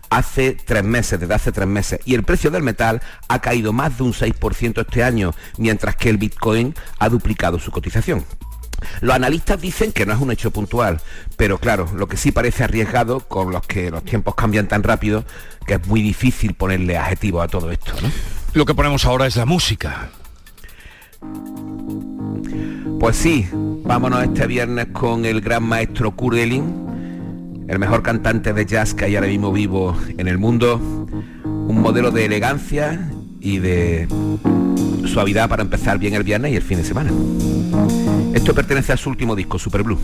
[0.09, 3.97] hace tres meses, desde hace tres meses, y el precio del metal ha caído más
[3.97, 8.26] de un 6% este año, mientras que el Bitcoin ha duplicado su cotización.
[9.01, 11.01] Los analistas dicen que no es un hecho puntual,
[11.38, 15.26] pero claro, lo que sí parece arriesgado con los que los tiempos cambian tan rápido
[15.65, 17.93] que es muy difícil ponerle adjetivo a todo esto.
[18.53, 20.09] Lo que ponemos ahora es la música.
[23.00, 28.93] Pues sí, vámonos este viernes con el gran maestro Kurt el mejor cantante de jazz
[28.93, 34.08] que hay ahora mismo vivo en el mundo, un modelo de elegancia y de
[35.06, 37.12] suavidad para empezar bien el viernes y el fin de semana.
[38.34, 40.00] Esto pertenece a su último disco, Super Blue.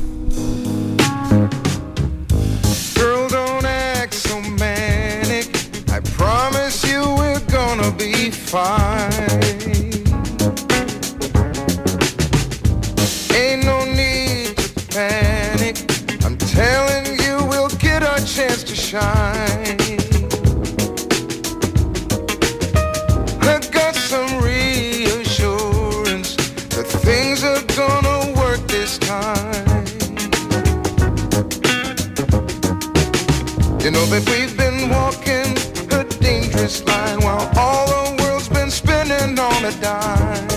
[18.97, 19.75] I
[23.71, 26.35] got some reassurance
[26.69, 29.85] that things are gonna work this time.
[33.83, 35.57] You know that we've been walking
[35.91, 40.54] a dangerous line while all the world's been spinning on a dime.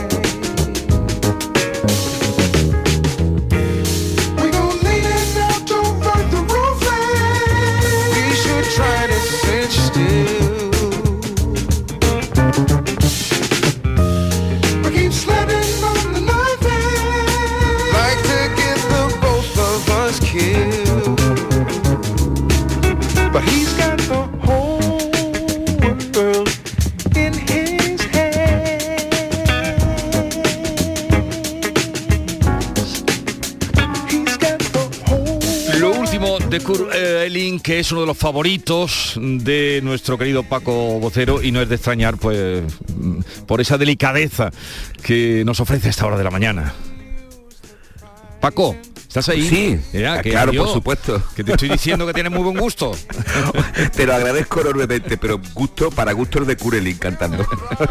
[37.63, 41.75] Que es uno de los favoritos de nuestro querido Paco Vocero y no es de
[41.77, 42.63] extrañar pues
[43.47, 44.51] por esa delicadeza
[45.03, 46.75] que nos ofrece a esta hora de la mañana.
[48.41, 48.77] Paco,
[49.09, 49.49] ¿Estás ahí?
[49.49, 49.81] Sí,
[50.23, 51.23] claro, por supuesto.
[51.35, 52.93] Que te estoy diciendo que tienes muy buen gusto.
[53.97, 57.47] te lo agradezco enormemente, pero gusto para gusto el de Curelin cantando.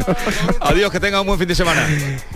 [0.61, 1.87] adiós, que tenga un buen fin de semana.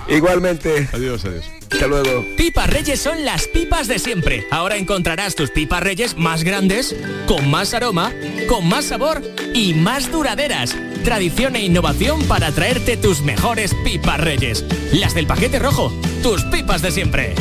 [0.07, 0.89] Igualmente.
[0.93, 1.45] Adiós, adiós.
[1.71, 2.25] Hasta luego.
[2.35, 4.47] Pipas Reyes son las pipas de siempre.
[4.49, 6.95] Ahora encontrarás tus pipas Reyes más grandes,
[7.27, 8.11] con más aroma,
[8.49, 9.21] con más sabor
[9.53, 10.75] y más duraderas.
[11.03, 14.65] Tradición e innovación para traerte tus mejores pipas Reyes.
[14.91, 17.35] Las del paquete rojo, tus pipas de siempre.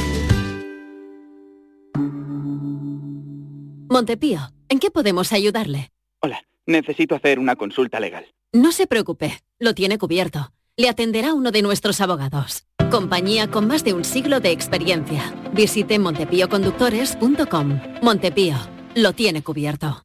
[3.90, 5.90] Montepío, ¿en qué podemos ayudarle?
[6.22, 8.24] Hola, necesito hacer una consulta legal.
[8.52, 10.52] No se preocupe, lo tiene cubierto.
[10.76, 12.62] Le atenderá uno de nuestros abogados.
[12.88, 15.34] Compañía con más de un siglo de experiencia.
[15.52, 17.80] Visite montepíoconductores.com.
[18.00, 18.54] Montepío,
[18.94, 20.04] lo tiene cubierto.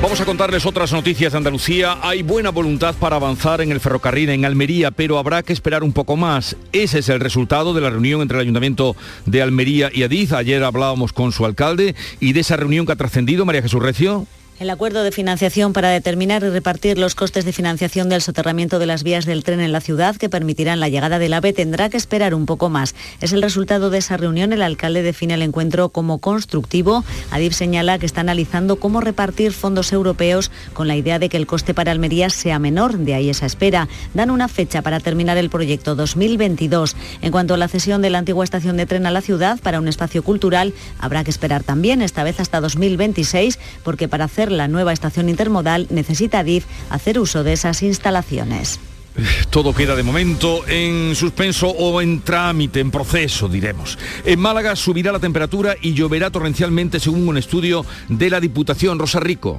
[0.00, 1.98] Vamos a contarles otras noticias de Andalucía.
[2.02, 5.92] Hay buena voluntad para avanzar en el ferrocarril en Almería, pero habrá que esperar un
[5.92, 6.56] poco más.
[6.70, 8.94] Ese es el resultado de la reunión entre el Ayuntamiento
[9.26, 10.32] de Almería y Adiz.
[10.32, 14.24] Ayer hablábamos con su alcalde y de esa reunión que ha trascendido, María Jesús Recio.
[14.58, 18.86] El acuerdo de financiación para determinar y repartir los costes de financiación del soterramiento de
[18.86, 21.96] las vías del tren en la ciudad que permitirán la llegada del AVE tendrá que
[21.96, 22.96] esperar un poco más.
[23.20, 24.52] Es el resultado de esa reunión.
[24.52, 27.04] El alcalde define el encuentro como constructivo.
[27.30, 31.46] Adif señala que está analizando cómo repartir fondos europeos con la idea de que el
[31.46, 32.98] coste para Almería sea menor.
[32.98, 33.86] De ahí esa espera.
[34.12, 36.96] Dan una fecha para terminar el proyecto 2022.
[37.22, 39.78] En cuanto a la cesión de la antigua estación de tren a la ciudad para
[39.78, 44.68] un espacio cultural, habrá que esperar también, esta vez hasta 2026, porque para hacer la
[44.68, 48.80] nueva estación intermodal necesita DIF hacer uso de esas instalaciones.
[49.50, 53.98] Todo queda de momento en suspenso o en trámite, en proceso, diremos.
[54.24, 59.20] En Málaga subirá la temperatura y lloverá torrencialmente según un estudio de la Diputación Rosa
[59.20, 59.58] Rico.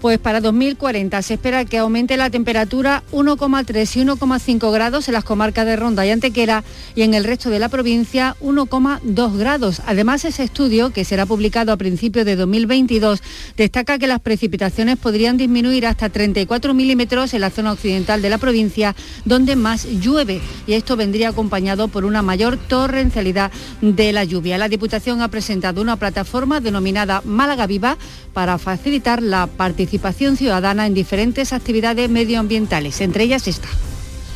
[0.00, 5.24] Pues para 2040 se espera que aumente la temperatura 1,3 y 1,5 grados en las
[5.24, 9.80] comarcas de Ronda y Antequera y en el resto de la provincia 1,2 grados.
[9.86, 13.22] Además, ese estudio, que será publicado a principios de 2022,
[13.56, 18.38] destaca que las precipitaciones podrían disminuir hasta 34 milímetros en la zona occidental de la
[18.38, 18.94] provincia,
[19.24, 20.42] donde más llueve.
[20.66, 24.58] Y esto vendría acompañado por una mayor torrencialidad de la lluvia.
[24.58, 27.96] La Diputación ha presentado una plataforma denominada Málaga Viva
[28.34, 33.68] para facilitar la participación participación ciudadana en diferentes actividades medioambientales, entre ellas esta.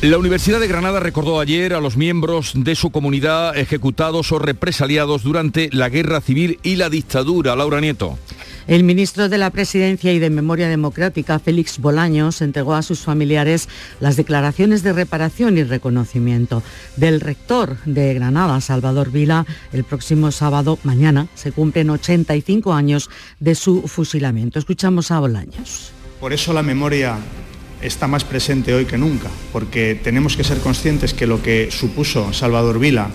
[0.01, 5.23] La Universidad de Granada recordó ayer a los miembros de su comunidad ejecutados o represaliados
[5.23, 7.57] durante la guerra civil y la dictadura.
[7.57, 8.17] Laura Nieto.
[8.67, 13.67] El ministro de la Presidencia y de Memoria Democrática, Félix Bolaños, entregó a sus familiares
[13.99, 16.61] las declaraciones de reparación y reconocimiento
[16.95, 19.45] del rector de Granada, Salvador Vila.
[19.73, 23.09] El próximo sábado, mañana, se cumplen 85 años
[23.39, 24.59] de su fusilamiento.
[24.59, 25.91] Escuchamos a Bolaños.
[26.19, 27.17] Por eso la memoria
[27.81, 32.31] está más presente hoy que nunca, porque tenemos que ser conscientes que lo que supuso
[32.31, 33.09] Salvador Vila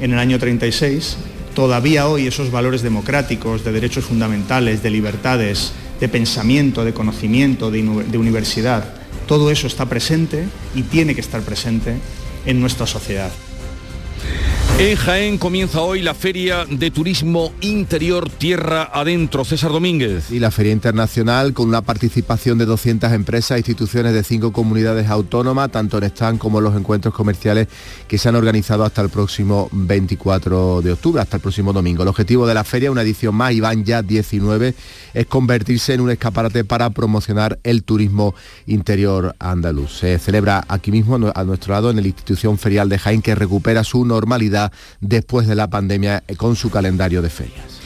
[0.00, 1.16] en el año 36
[1.54, 8.18] todavía hoy esos valores democráticos, de derechos fundamentales, de libertades, de pensamiento, de conocimiento, de,
[8.18, 8.94] universidad,
[9.26, 10.44] todo eso está presente
[10.74, 11.96] y tiene que estar presente
[12.44, 13.30] en nuestra sociedad.
[14.76, 19.44] En Jaén comienza hoy la Feria de Turismo Interior Tierra Adentro.
[19.44, 20.32] César Domínguez.
[20.32, 25.08] Y la Feria Internacional con una participación de 200 empresas e instituciones de cinco comunidades
[25.08, 27.68] autónomas, tanto en stand como en los encuentros comerciales
[28.08, 32.02] que se han organizado hasta el próximo 24 de octubre, hasta el próximo domingo.
[32.02, 34.74] El objetivo de la feria, una edición más, y van ya 19,
[35.14, 38.34] es convertirse en un escaparate para promocionar el turismo
[38.66, 39.98] interior andaluz.
[40.00, 43.84] Se celebra aquí mismo a nuestro lado en la institución ferial de Jaén que recupera
[43.84, 44.63] su normalidad
[45.00, 47.80] después de la pandemia con su calendario de ferias.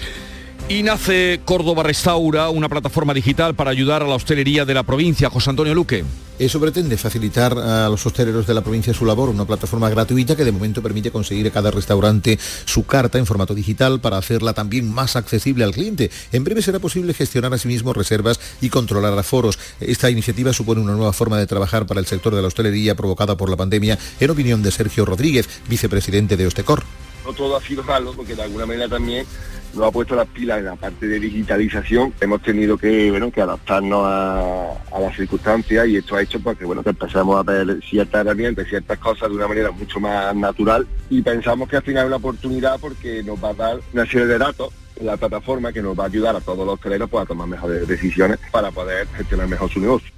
[0.71, 5.31] Y nace Córdoba Restaura, una plataforma digital para ayudar a la hostelería de la provincia.
[5.31, 6.05] José Antonio Luque.
[6.39, 10.45] Eso pretende facilitar a los hosteleros de la provincia su labor, una plataforma gratuita que
[10.45, 14.93] de momento permite conseguir a cada restaurante su carta en formato digital para hacerla también
[14.93, 16.11] más accesible al cliente.
[16.33, 19.59] En breve será posible gestionar asimismo reservas y controlar aforos.
[19.81, 23.39] Esta iniciativa supone una nueva forma de trabajar para el sector de la hostelería provocada
[23.39, 26.85] por la pandemia, en opinión de Sergio Rodríguez, vicepresidente de Ostecor.
[27.25, 29.27] No todo ha sido malo, porque de alguna manera también
[29.75, 32.13] nos ha puesto las pilas en la parte de digitalización.
[32.21, 36.65] Hemos tenido que, bueno, que adaptarnos a, las circunstancias y esto ha hecho pues, que,
[36.65, 40.87] bueno, que empezamos a ver ciertas herramientas, ciertas cosas de una manera mucho más natural
[41.09, 44.27] y pensamos que al final es una oportunidad porque nos va a dar una serie
[44.27, 47.27] de datos la plataforma que nos va a ayudar a todos los hosteleros pues, a
[47.27, 50.18] tomar mejores decisiones para poder gestionar mejor su negocio.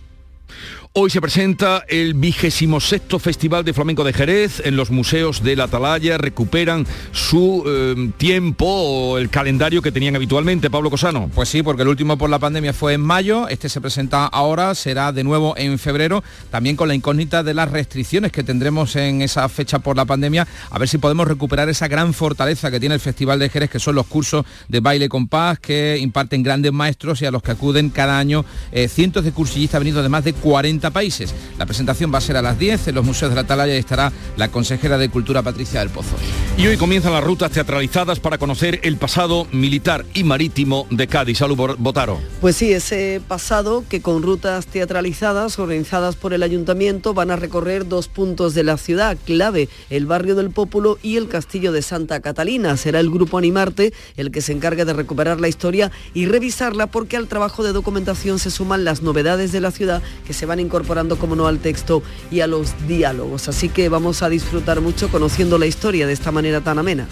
[0.93, 4.61] Hoy se presenta el vigésimo sexto Festival de Flamenco de Jerez.
[4.65, 10.17] En los museos de la Atalaya recuperan su eh, tiempo o el calendario que tenían
[10.17, 10.69] habitualmente.
[10.69, 11.31] Pablo Cosano.
[11.33, 14.75] Pues sí, porque el último por la pandemia fue en mayo, este se presenta ahora,
[14.75, 19.23] será de nuevo en febrero, también con la incógnita de las restricciones que tendremos en
[19.23, 22.97] esa fecha por la pandemia, a ver si podemos recuperar esa gran fortaleza que tiene
[22.97, 27.23] el Festival de Jerez, que son los cursos de baile compás que imparten grandes maestros
[27.23, 30.33] y a los que acuden cada año eh, cientos de cursillistas venidos de más de
[30.33, 31.35] 40 30 países.
[31.59, 33.79] La presentación va a ser a las 10 en los museos de la Atalaya y
[33.79, 36.17] estará la consejera de Cultura Patricia del Pozo.
[36.57, 41.39] Y hoy comienzan las rutas teatralizadas para conocer el pasado militar y marítimo de Cádiz.
[41.39, 42.19] Salud, Botaro.
[42.41, 47.87] Pues sí, ese pasado que con rutas teatralizadas organizadas por el ayuntamiento van a recorrer
[47.87, 52.21] dos puntos de la ciudad clave, el barrio del Pópulo y el castillo de Santa
[52.21, 52.77] Catalina.
[52.79, 57.19] Será el grupo Animarte el que se encargue de recuperar la historia y revisarla porque
[57.19, 61.19] al trabajo de documentación se suman las novedades de la ciudad que se van incorporando
[61.19, 62.01] como no al texto
[62.31, 63.49] y a los diálogos.
[63.49, 67.09] Así que vamos a disfrutar mucho conociendo la historia de esta manera tan amena.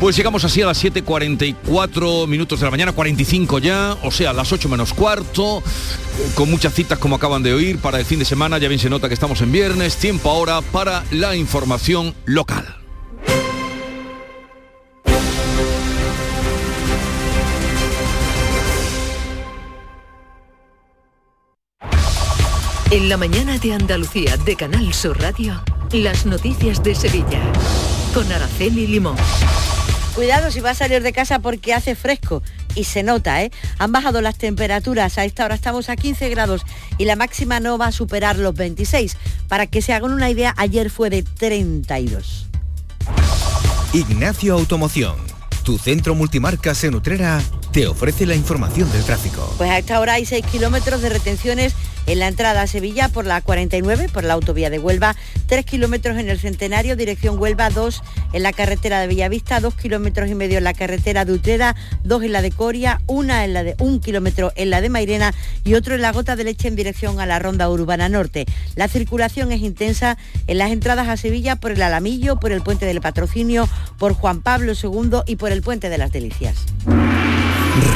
[0.00, 4.52] Pues llegamos así a las 7.44 minutos de la mañana, 45 ya, o sea, las
[4.52, 5.62] 8 menos cuarto,
[6.34, 8.90] con muchas citas como acaban de oír para el fin de semana, ya bien se
[8.90, 12.76] nota que estamos en viernes, tiempo ahora para la información local.
[22.92, 25.60] En la mañana de Andalucía de Canal Sur Radio,
[25.90, 27.42] las noticias de Sevilla,
[28.14, 29.16] con Araceli Limón.
[30.14, 32.44] Cuidado si va a salir de casa porque hace fresco
[32.76, 33.50] y se nota, ¿eh?
[33.78, 36.62] Han bajado las temperaturas, a esta hora estamos a 15 grados
[36.96, 39.16] y la máxima no va a superar los 26.
[39.48, 42.46] Para que se hagan una idea, ayer fue de 32.
[43.94, 45.16] Ignacio Automoción,
[45.64, 49.52] tu centro multimarcas en Utrera, te ofrece la información del tráfico.
[49.58, 51.74] Pues a esta hora hay 6 kilómetros de retenciones
[52.06, 56.18] en la entrada a Sevilla por la 49, por la autovía de Huelva, 3 kilómetros
[56.18, 58.02] en el Centenario, dirección Huelva, 2
[58.32, 62.24] en la carretera de Villavista, 2 kilómetros y medio en la carretera de Utrera, 2
[62.24, 65.34] en la de Coria, una en la de un kilómetro en la de Mairena
[65.64, 68.46] y otro en la gota de leche en dirección a la ronda urbana norte.
[68.74, 72.86] La circulación es intensa en las entradas a Sevilla por el Alamillo, por el puente
[72.86, 76.56] del Patrocinio, por Juan Pablo II y por el puente de las Delicias.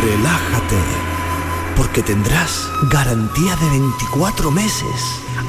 [0.03, 1.20] Relájate
[1.81, 5.01] porque tendrás garantía de 24 meses,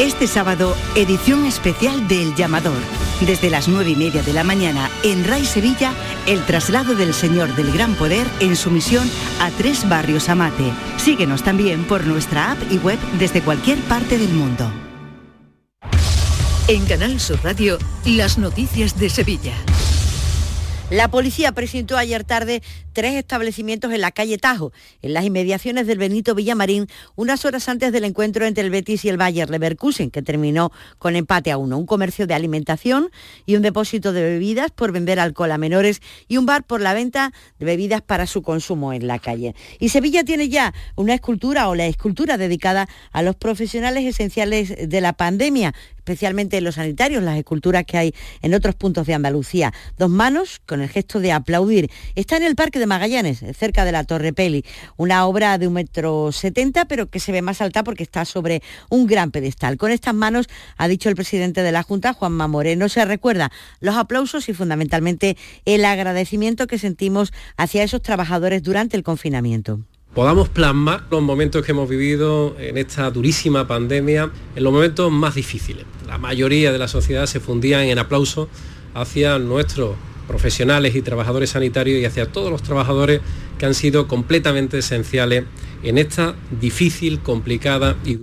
[0.00, 2.78] Este sábado, edición especial del Llamador.
[3.20, 5.92] Desde las nueve y media de la mañana, en RAI Sevilla,
[6.26, 9.06] el traslado del Señor del Gran Poder en su misión
[9.42, 10.72] a tres barrios Amate.
[10.96, 14.72] Síguenos también por nuestra app y web desde cualquier parte del mundo.
[16.66, 17.76] En Canal Sur Radio,
[18.06, 19.52] las noticias de Sevilla.
[20.90, 22.62] La policía presentó ayer tarde
[22.92, 24.72] tres establecimientos en la calle Tajo,
[25.02, 29.08] en las inmediaciones del Benito Villamarín, unas horas antes del encuentro entre el Betis y
[29.08, 31.78] el Bayer Leverkusen, que terminó con empate a uno.
[31.78, 33.08] Un comercio de alimentación
[33.46, 36.92] y un depósito de bebidas por vender alcohol a menores y un bar por la
[36.92, 39.54] venta de bebidas para su consumo en la calle.
[39.78, 45.00] Y Sevilla tiene ya una escultura o la escultura dedicada a los profesionales esenciales de
[45.00, 45.72] la pandemia,
[46.10, 49.72] especialmente los sanitarios, las esculturas que hay en otros puntos de Andalucía.
[49.96, 51.90] Dos manos con el gesto de aplaudir.
[52.16, 54.64] Está en el Parque de Magallanes, cerca de la Torre Peli,
[54.96, 58.62] una obra de un metro setenta, pero que se ve más alta porque está sobre
[58.88, 59.76] un gran pedestal.
[59.76, 63.94] Con estas manos, ha dicho el presidente de la Junta, Juanma Moreno, se recuerda los
[63.96, 69.80] aplausos y fundamentalmente el agradecimiento que sentimos hacia esos trabajadores durante el confinamiento
[70.14, 75.34] podamos plasmar los momentos que hemos vivido en esta durísima pandemia, en los momentos más
[75.34, 75.84] difíciles.
[76.06, 78.48] La mayoría de la sociedad se fundía en aplauso
[78.94, 79.94] hacia nuestros
[80.26, 83.20] profesionales y trabajadores sanitarios y hacia todos los trabajadores
[83.58, 85.44] que han sido completamente esenciales
[85.82, 88.18] en esta difícil, complicada y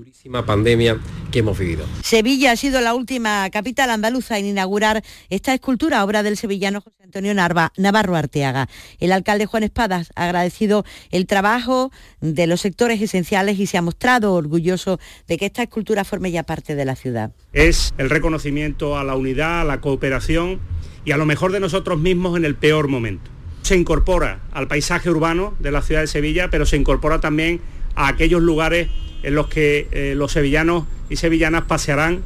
[0.45, 0.97] pandemia
[1.32, 1.86] que hemos vivido.
[2.01, 7.03] Sevilla ha sido la última capital andaluza en inaugurar esta escultura, obra del sevillano José
[7.03, 8.67] Antonio Narva, Navarro Arteaga.
[8.99, 13.82] El alcalde Juan Espadas ha agradecido el trabajo de los sectores esenciales y se ha
[13.82, 17.32] mostrado orgulloso de que esta escultura forme ya parte de la ciudad.
[17.53, 20.59] Es el reconocimiento a la unidad, a la cooperación
[21.05, 23.32] y a lo mejor de nosotros mismos en el peor momento.
[23.61, 27.61] Se incorpora al paisaje urbano de la ciudad de Sevilla, pero se incorpora también
[27.95, 28.89] a aquellos lugares
[29.24, 32.22] en los que eh, los sevillanos y sevillanas pasearán,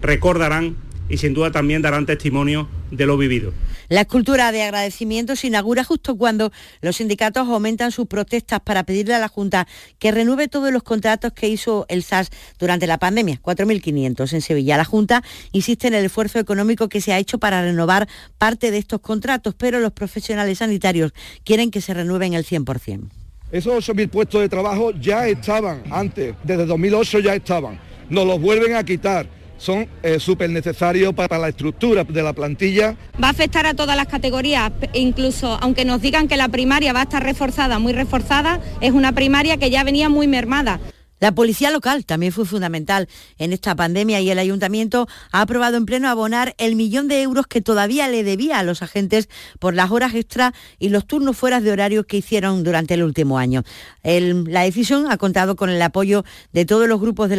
[0.00, 0.76] recordarán
[1.08, 3.52] y sin duda también darán testimonio de lo vivido.
[3.88, 9.14] La escultura de agradecimiento se inaugura justo cuando los sindicatos aumentan sus protestas para pedirle
[9.14, 9.68] a la Junta
[10.00, 14.76] que renueve todos los contratos que hizo el SAS durante la pandemia, 4.500 en Sevilla.
[14.76, 15.22] La Junta
[15.52, 19.54] insiste en el esfuerzo económico que se ha hecho para renovar parte de estos contratos,
[19.56, 21.12] pero los profesionales sanitarios
[21.44, 23.25] quieren que se renueven el 100%.
[23.52, 27.78] Esos 8.000 puestos de trabajo ya estaban antes, desde 2008 ya estaban.
[28.10, 29.26] Nos los vuelven a quitar.
[29.56, 32.96] Son eh, súper necesarios para la estructura de la plantilla.
[33.22, 37.00] Va a afectar a todas las categorías, incluso aunque nos digan que la primaria va
[37.00, 40.80] a estar reforzada, muy reforzada, es una primaria que ya venía muy mermada.
[41.18, 43.08] La policía local también fue fundamental
[43.38, 47.46] en esta pandemia y el ayuntamiento ha aprobado en pleno abonar el millón de euros
[47.46, 51.62] que todavía le debía a los agentes por las horas extra y los turnos fuera
[51.62, 53.62] de horario que hicieron durante el último año.
[54.02, 57.30] la decisión ha contado con el apoyo de todos los grupos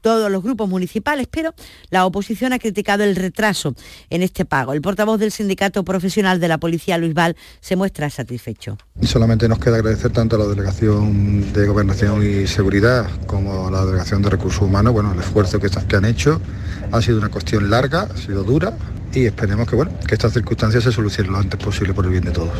[0.00, 1.54] todos los grupos municipales, pero
[1.90, 3.74] la oposición ha criticado el retraso
[4.08, 4.72] en este pago.
[4.72, 8.78] El portavoz del sindicato profesional de la policía, Luis Val, se muestra satisfecho.
[9.02, 12.77] Solamente nos queda agradecer tanto a la delegación de gobernación y seguridad
[13.26, 16.40] como la Delegación de Recursos Humanos, bueno, el esfuerzo que, que han hecho
[16.92, 18.76] ha sido una cuestión larga, ha sido dura
[19.12, 22.24] y esperemos que, bueno, que estas circunstancias se solucionen lo antes posible por el bien
[22.24, 22.52] de todos.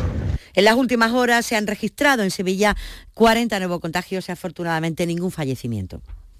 [0.53, 2.75] En las últimas horas se han registrado en Sevilla
[3.13, 6.01] 40 nuevos contagios y afortunadamente ningún fallecimiento.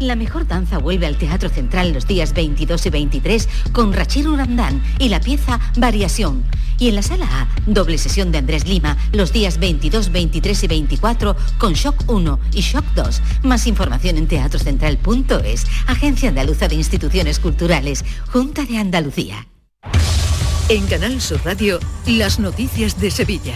[0.00, 4.80] La mejor danza vuelve al Teatro Central los días 22 y 23 con Rachir Urandán
[4.98, 6.44] y la pieza Variación.
[6.78, 10.66] Y en la sala A, doble sesión de Andrés Lima los días 22, 23 y
[10.68, 13.22] 24 con Shock 1 y Shock 2.
[13.42, 19.48] Más información en teatrocentral.es, Agencia Andaluza de Instituciones Culturales, Junta de Andalucía.
[20.68, 23.54] En Canal Sur Radio, las noticias de Sevilla.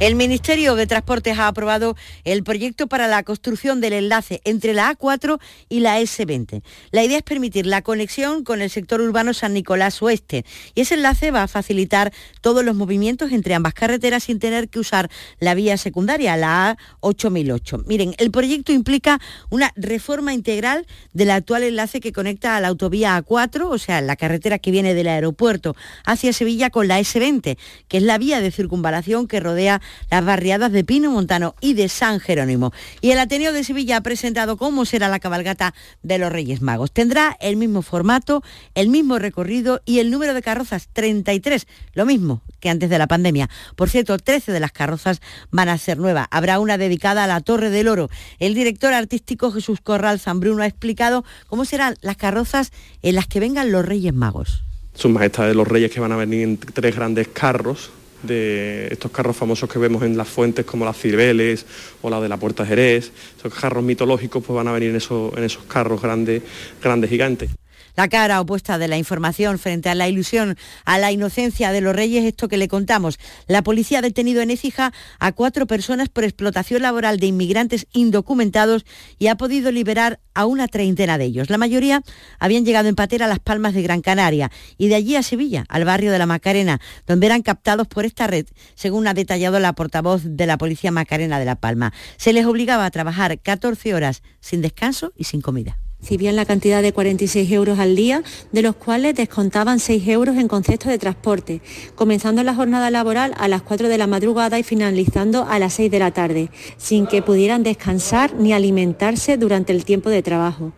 [0.00, 4.92] El Ministerio de Transportes ha aprobado el proyecto para la construcción del enlace entre la
[4.92, 5.38] A4
[5.68, 6.62] y la S20.
[6.90, 10.94] La idea es permitir la conexión con el sector urbano San Nicolás Oeste y ese
[10.94, 15.54] enlace va a facilitar todos los movimientos entre ambas carreteras sin tener que usar la
[15.54, 17.84] vía secundaria, la A8008.
[17.86, 23.16] Miren, el proyecto implica una reforma integral del actual enlace que conecta a la autovía
[23.24, 27.96] A4, o sea, la carretera que viene del aeropuerto hacia Sevilla con la S20, que
[27.96, 29.80] es la vía de circunvalación que rodea
[30.10, 32.72] las barriadas de Pino Montano y de San Jerónimo.
[33.00, 36.92] Y el Ateneo de Sevilla ha presentado cómo será la cabalgata de los Reyes Magos.
[36.92, 38.42] Tendrá el mismo formato,
[38.74, 43.06] el mismo recorrido y el número de carrozas 33, lo mismo que antes de la
[43.06, 43.48] pandemia.
[43.76, 45.20] Por cierto, 13 de las carrozas
[45.50, 46.26] van a ser nuevas.
[46.30, 48.08] Habrá una dedicada a la Torre del Oro.
[48.38, 52.72] El director artístico Jesús Corral Zambruno ha explicado cómo serán las carrozas
[53.02, 54.64] en las que vengan los Reyes Magos.
[54.94, 57.90] Sus majestades los reyes que van a venir en tres grandes carros
[58.26, 61.66] de estos carros famosos que vemos en las fuentes como las Cibeles
[62.02, 65.36] o la de la Puerta Jerez, esos carros mitológicos pues van a venir en esos,
[65.36, 66.42] en esos carros grandes,
[66.82, 67.50] grandes gigantes.
[67.96, 71.94] La cara opuesta de la información frente a la ilusión, a la inocencia de los
[71.94, 73.20] reyes, esto que le contamos.
[73.46, 78.84] La policía ha detenido en Écija a cuatro personas por explotación laboral de inmigrantes indocumentados
[79.18, 81.50] y ha podido liberar a una treintena de ellos.
[81.50, 82.02] La mayoría
[82.40, 85.64] habían llegado en patera a Las Palmas de Gran Canaria y de allí a Sevilla,
[85.68, 89.72] al barrio de la Macarena, donde eran captados por esta red, según ha detallado la
[89.72, 91.92] portavoz de la Policía Macarena de La Palma.
[92.16, 96.82] Se les obligaba a trabajar 14 horas sin descanso y sin comida recibían la cantidad
[96.82, 101.62] de 46 euros al día, de los cuales descontaban 6 euros en concepto de transporte,
[101.94, 105.90] comenzando la jornada laboral a las 4 de la madrugada y finalizando a las 6
[105.90, 110.74] de la tarde, sin que pudieran descansar ni alimentarse durante el tiempo de trabajo.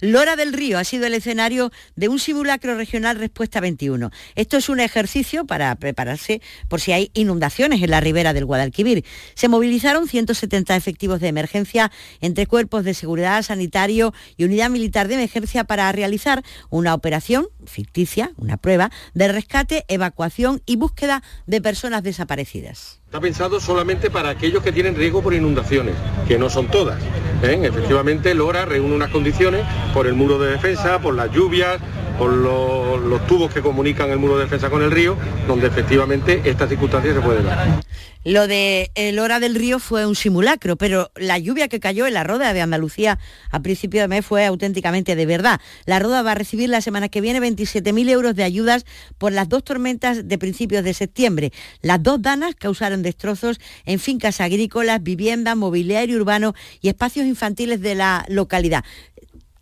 [0.00, 4.12] Lora del Río ha sido el escenario de un simulacro regional Respuesta 21.
[4.36, 9.04] Esto es un ejercicio para prepararse por si hay inundaciones en la ribera del Guadalquivir.
[9.34, 11.90] Se movilizaron 170 efectivos de emergencia
[12.20, 18.30] entre cuerpos de seguridad sanitario y unidad militar de emergencia para realizar una operación ficticia,
[18.36, 23.00] una prueba de rescate, evacuación y búsqueda de personas desaparecidas.
[23.06, 25.96] Está pensado solamente para aquellos que tienen riesgo por inundaciones,
[26.28, 27.02] que no son todas.
[27.42, 27.60] ¿Eh?
[27.62, 29.64] Efectivamente, Lora reúne unas condiciones
[29.94, 31.78] por el muro de defensa, por las lluvias,
[32.18, 35.16] por los, tubos que comunican el muro de defensa con el río,
[35.46, 37.80] donde efectivamente estas circunstancias se pueden dar.
[38.28, 42.12] Lo de el hora del río fue un simulacro, pero la lluvia que cayó en
[42.12, 43.18] la Roda de Andalucía
[43.50, 45.62] a principio de mes fue auténticamente de verdad.
[45.86, 48.84] La Roda va a recibir la semana que viene 27.000 euros de ayudas
[49.16, 51.54] por las dos tormentas de principios de septiembre.
[51.80, 56.52] Las dos danas causaron destrozos en fincas agrícolas, viviendas, mobiliario urbano
[56.82, 58.84] y espacios infantiles de la localidad.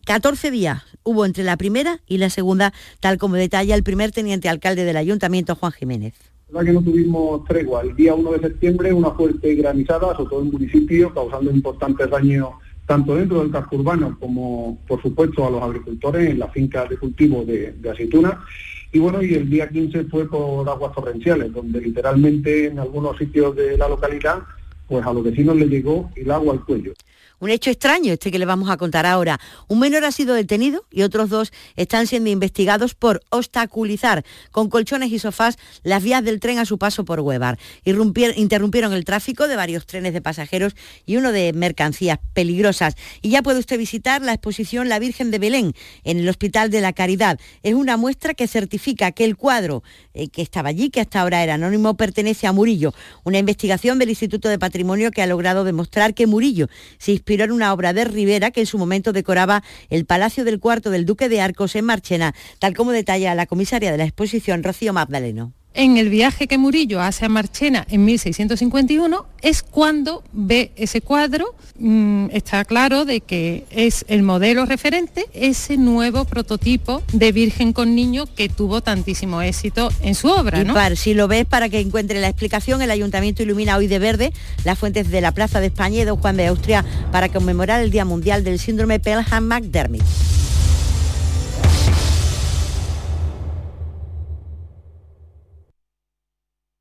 [0.06, 4.48] 14 días hubo entre la primera y la segunda, tal como detalla el primer teniente
[4.48, 6.35] alcalde del ayuntamiento, Juan Jiménez.
[6.50, 7.82] La que no tuvimos tregua.
[7.82, 12.50] El día 1 de septiembre una fuerte granizada sobre todo el municipio, causando importantes daños
[12.86, 16.98] tanto dentro del casco urbano como, por supuesto, a los agricultores en las fincas de
[16.98, 18.44] cultivo de, de aceituna.
[18.92, 23.56] Y bueno, y el día 15 fue por aguas torrenciales, donde literalmente en algunos sitios
[23.56, 24.38] de la localidad,
[24.86, 26.92] pues a los vecinos les llegó el agua al cuello.
[27.38, 29.38] Un hecho extraño este que le vamos a contar ahora.
[29.68, 35.12] Un menor ha sido detenido y otros dos están siendo investigados por obstaculizar con colchones
[35.12, 37.58] y sofás las vías del tren a su paso por Huevar.
[37.84, 42.94] Interrumpieron el tráfico de varios trenes de pasajeros y uno de mercancías peligrosas.
[43.20, 45.74] Y ya puede usted visitar la exposición La Virgen de Belén
[46.04, 47.38] en el Hospital de la Caridad.
[47.62, 49.82] Es una muestra que certifica que el cuadro
[50.14, 52.94] eh, que estaba allí, que hasta ahora era anónimo, pertenece a Murillo.
[53.24, 56.68] Una investigación del Instituto de Patrimonio que ha logrado demostrar que Murillo
[56.98, 60.90] se inspiró una obra de Rivera que en su momento decoraba el Palacio del Cuarto
[60.90, 64.92] del Duque de Arcos en Marchena, tal como detalla la comisaria de la exposición Rocío
[64.92, 71.02] Magdaleno en el viaje que Murillo hace a Marchena en 1651 es cuando ve ese
[71.02, 77.72] cuadro, mm, está claro de que es el modelo referente, ese nuevo prototipo de Virgen
[77.72, 80.64] con Niño que tuvo tantísimo éxito en su obra.
[80.64, 80.74] ¿no?
[80.96, 84.32] si lo ves para que encuentre la explicación, el ayuntamiento ilumina hoy de verde
[84.64, 87.90] las fuentes de la Plaza de España y de Juan de Austria para conmemorar el
[87.90, 90.45] Día Mundial del Síndrome Pelham-McDermott.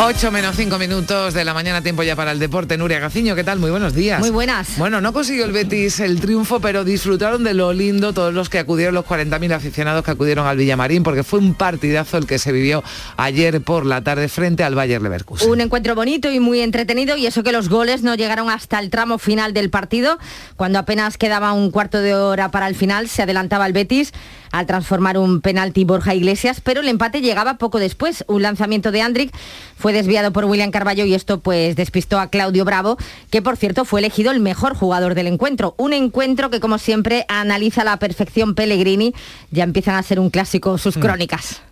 [0.00, 2.78] 8 menos 5 minutos de la mañana, tiempo ya para el deporte.
[2.78, 3.58] Nuria Gaciño, ¿qué tal?
[3.58, 4.20] Muy buenos días.
[4.20, 4.78] Muy buenas.
[4.78, 8.60] Bueno, no consiguió el Betis el triunfo, pero disfrutaron de lo lindo todos los que
[8.60, 12.52] acudieron, los 40.000 aficionados que acudieron al Villamarín, porque fue un partidazo el que se
[12.52, 12.84] vivió
[13.16, 15.50] ayer por la tarde frente al Bayer Leverkusen.
[15.50, 18.90] Un encuentro bonito y muy entretenido, y eso que los goles no llegaron hasta el
[18.90, 20.20] tramo final del partido,
[20.54, 24.12] cuando apenas quedaba un cuarto de hora para el final, se adelantaba el Betis
[24.52, 28.24] al transformar un penalti Borja Iglesias, pero el empate llegaba poco después.
[28.28, 29.34] Un lanzamiento de Andrick
[29.76, 32.96] fue desviado por William Carballo y esto pues despistó a Claudio Bravo,
[33.30, 35.74] que por cierto fue elegido el mejor jugador del encuentro.
[35.76, 39.14] Un encuentro que como siempre analiza la perfección Pellegrini,
[39.50, 41.00] ya empiezan a ser un clásico sus mm.
[41.00, 41.62] crónicas.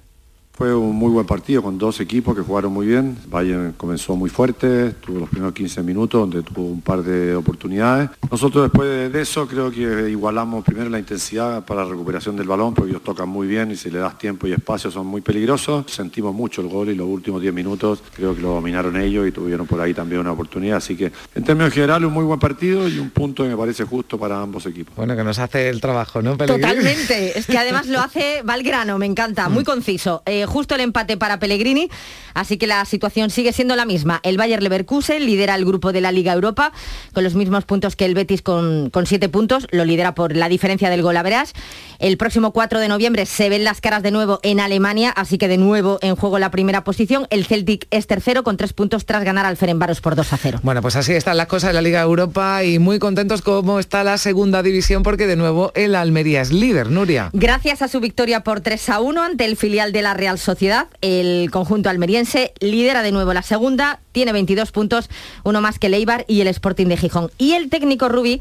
[0.57, 3.15] Fue un muy buen partido con dos equipos que jugaron muy bien.
[3.29, 8.09] Bayern comenzó muy fuerte, tuvo los primeros 15 minutos donde tuvo un par de oportunidades.
[8.31, 12.73] Nosotros después de eso creo que igualamos primero la intensidad para la recuperación del balón
[12.73, 15.85] porque ellos tocan muy bien y si le das tiempo y espacio son muy peligrosos.
[15.93, 19.33] Sentimos mucho el gol y los últimos 10 minutos creo que lo dominaron ellos y
[19.33, 20.79] tuvieron por ahí también una oportunidad.
[20.79, 23.85] Así que en términos generales un muy buen partido y un punto que me parece
[23.85, 24.97] justo para ambos equipos.
[24.97, 26.39] Bueno, que nos hace el trabajo, ¿no?
[26.39, 30.23] Totalmente, es que además lo hace Valgrano, me encanta, muy conciso.
[30.25, 31.91] Eh, justo el empate para Pellegrini,
[32.35, 34.21] así que la situación sigue siendo la misma.
[34.23, 36.73] El Bayer Leverkusen lidera el grupo de la Liga Europa
[37.13, 40.49] con los mismos puntos que el Betis con, con siete puntos, lo lidera por la
[40.49, 41.53] diferencia del gol a verás.
[41.99, 45.49] El próximo 4 de noviembre se ven las caras de nuevo en Alemania, así que
[45.49, 47.27] de nuevo en juego la primera posición.
[47.31, 50.61] El Celtic es tercero con tres puntos tras ganar al Ferenbaros por 2 a 0.
[50.63, 54.05] Bueno, pues así están las cosas de la Liga Europa y muy contentos como está
[54.05, 57.31] la segunda división porque de nuevo el Almería es líder, Nuria.
[57.33, 60.89] Gracias a su victoria por 3 a 1 ante el filial de la Real Sociedad
[61.01, 65.09] el conjunto almeriense lidera de nuevo la segunda, tiene 22 puntos,
[65.45, 65.95] uno más que el
[66.29, 67.31] y el Sporting de Gijón.
[67.39, 68.41] Y el técnico Rubí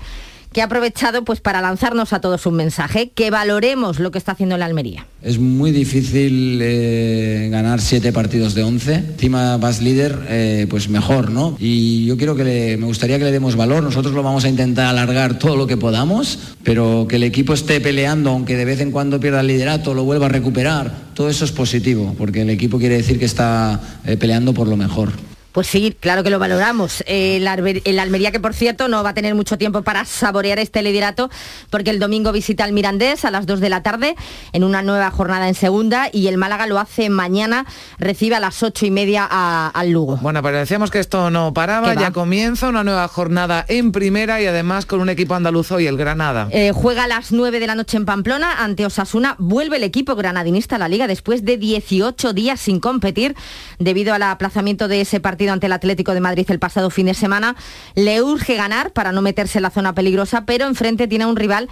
[0.56, 4.32] que ha aprovechado pues para lanzarnos a todos un mensaje, que valoremos lo que está
[4.32, 5.06] haciendo la Almería.
[5.22, 11.30] Es muy difícil eh, ganar siete partidos de once, encima vas líder, eh, pues mejor,
[11.30, 11.58] ¿no?
[11.60, 14.86] Y yo quiero que me gustaría que le demos valor, nosotros lo vamos a intentar
[14.86, 18.92] alargar todo lo que podamos, pero que el equipo esté peleando, aunque de vez en
[18.92, 22.80] cuando pierda el liderato, lo vuelva a recuperar, todo eso es positivo, porque el equipo
[22.80, 25.35] quiere decir que está eh, peleando por lo mejor.
[25.56, 27.02] Pues sí, claro que lo valoramos.
[27.08, 31.30] El, Almería, que por cierto no va a tener mucho tiempo para saborear este liderato,
[31.70, 34.18] porque el domingo visita al Mirandés a las 2 de la tarde
[34.52, 37.66] en una nueva jornada en segunda y el Málaga lo hace mañana,
[38.00, 40.18] recibe a las 8 y media al Lugo.
[40.18, 44.48] Bueno, pero decíamos que esto no paraba, ya comienza una nueva jornada en primera y
[44.48, 46.50] además con un equipo andaluzo y el Granada.
[46.52, 50.18] Eh, juega a las 9 de la noche en Pamplona ante Osasuna, vuelve el equipo
[50.18, 53.38] granadinista a la liga después de 18 días sin competir
[53.80, 57.14] debido al aplazamiento de ese partido ante el Atlético de Madrid el pasado fin de
[57.14, 57.56] semana.
[57.96, 61.70] Le urge ganar para no meterse en la zona peligrosa, pero enfrente tiene un rival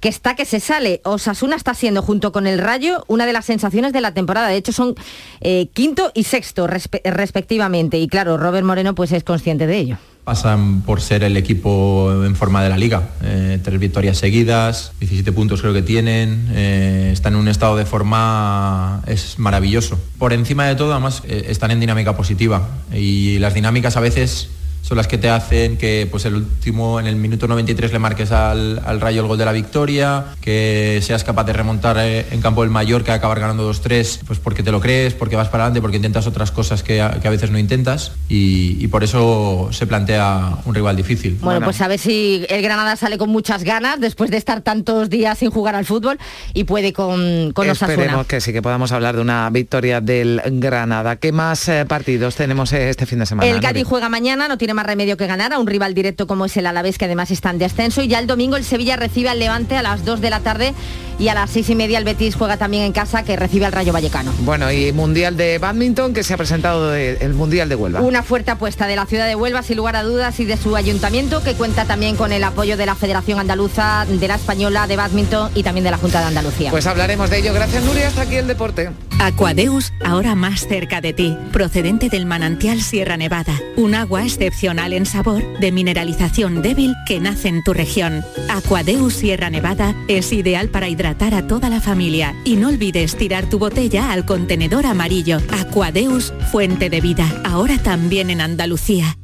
[0.00, 1.00] que está que se sale.
[1.04, 4.48] Osasuna está siendo, junto con el Rayo, una de las sensaciones de la temporada.
[4.48, 4.94] De hecho, son
[5.40, 7.98] eh, quinto y sexto respectivamente.
[7.98, 12.34] Y claro, Robert Moreno pues es consciente de ello pasan por ser el equipo en
[12.34, 13.10] forma de la liga.
[13.22, 17.84] Eh, tres victorias seguidas, 17 puntos creo que tienen, eh, están en un estado de
[17.84, 20.00] forma es maravilloso.
[20.18, 24.48] Por encima de todo, además, eh, están en dinámica positiva y las dinámicas a veces
[24.84, 28.30] son las que te hacen que pues el último, en el minuto 93 le marques
[28.32, 32.42] al, al Rayo el gol de la victoria, que seas capaz de remontar eh, en
[32.42, 35.80] campo del Mallorca, acabar ganando 2-3, pues porque te lo crees, porque vas para adelante,
[35.80, 39.70] porque intentas otras cosas que a, que a veces no intentas y, y por eso
[39.72, 41.38] se plantea un rival difícil.
[41.40, 45.08] Bueno, pues a ver si el Granada sale con muchas ganas después de estar tantos
[45.08, 46.18] días sin jugar al fútbol
[46.52, 47.94] y puede con, con Osasuna.
[47.94, 51.16] Esperemos que sí, que podamos hablar de una victoria del Granada.
[51.16, 53.50] ¿Qué más eh, partidos tenemos eh, este fin de semana?
[53.50, 53.60] El?
[53.60, 56.56] Cádiz juega mañana, no tiene más remedio que ganar a un rival directo como es
[56.56, 58.02] el Alavés, que además está en descenso.
[58.02, 60.74] Y ya el domingo el Sevilla recibe al Levante a las 2 de la tarde
[61.18, 63.72] y a las 6 y media el Betis juega también en casa, que recibe al
[63.72, 64.32] Rayo Vallecano.
[64.40, 68.00] Bueno, y Mundial de Badminton que se ha presentado de- el Mundial de Huelva.
[68.00, 70.76] Una fuerte apuesta de la ciudad de Huelva, sin lugar a dudas, y de su
[70.76, 74.96] ayuntamiento, que cuenta también con el apoyo de la Federación Andaluza, de la Española de
[74.96, 76.70] Badminton y también de la Junta de Andalucía.
[76.70, 77.54] Pues hablaremos de ello.
[77.54, 78.08] Gracias, Nuria.
[78.08, 78.90] Hasta aquí el deporte.
[79.20, 85.06] Aquadeus, ahora más cerca de ti, procedente del manantial Sierra Nevada, un agua excepcional en
[85.06, 88.24] sabor, de mineralización débil que nace en tu región.
[88.50, 93.46] Aquadeus Sierra Nevada es ideal para hidratar a toda la familia y no olvides tirar
[93.50, 95.36] tu botella al contenedor amarillo.
[95.52, 99.14] Aquadeus, fuente de vida, ahora también en Andalucía.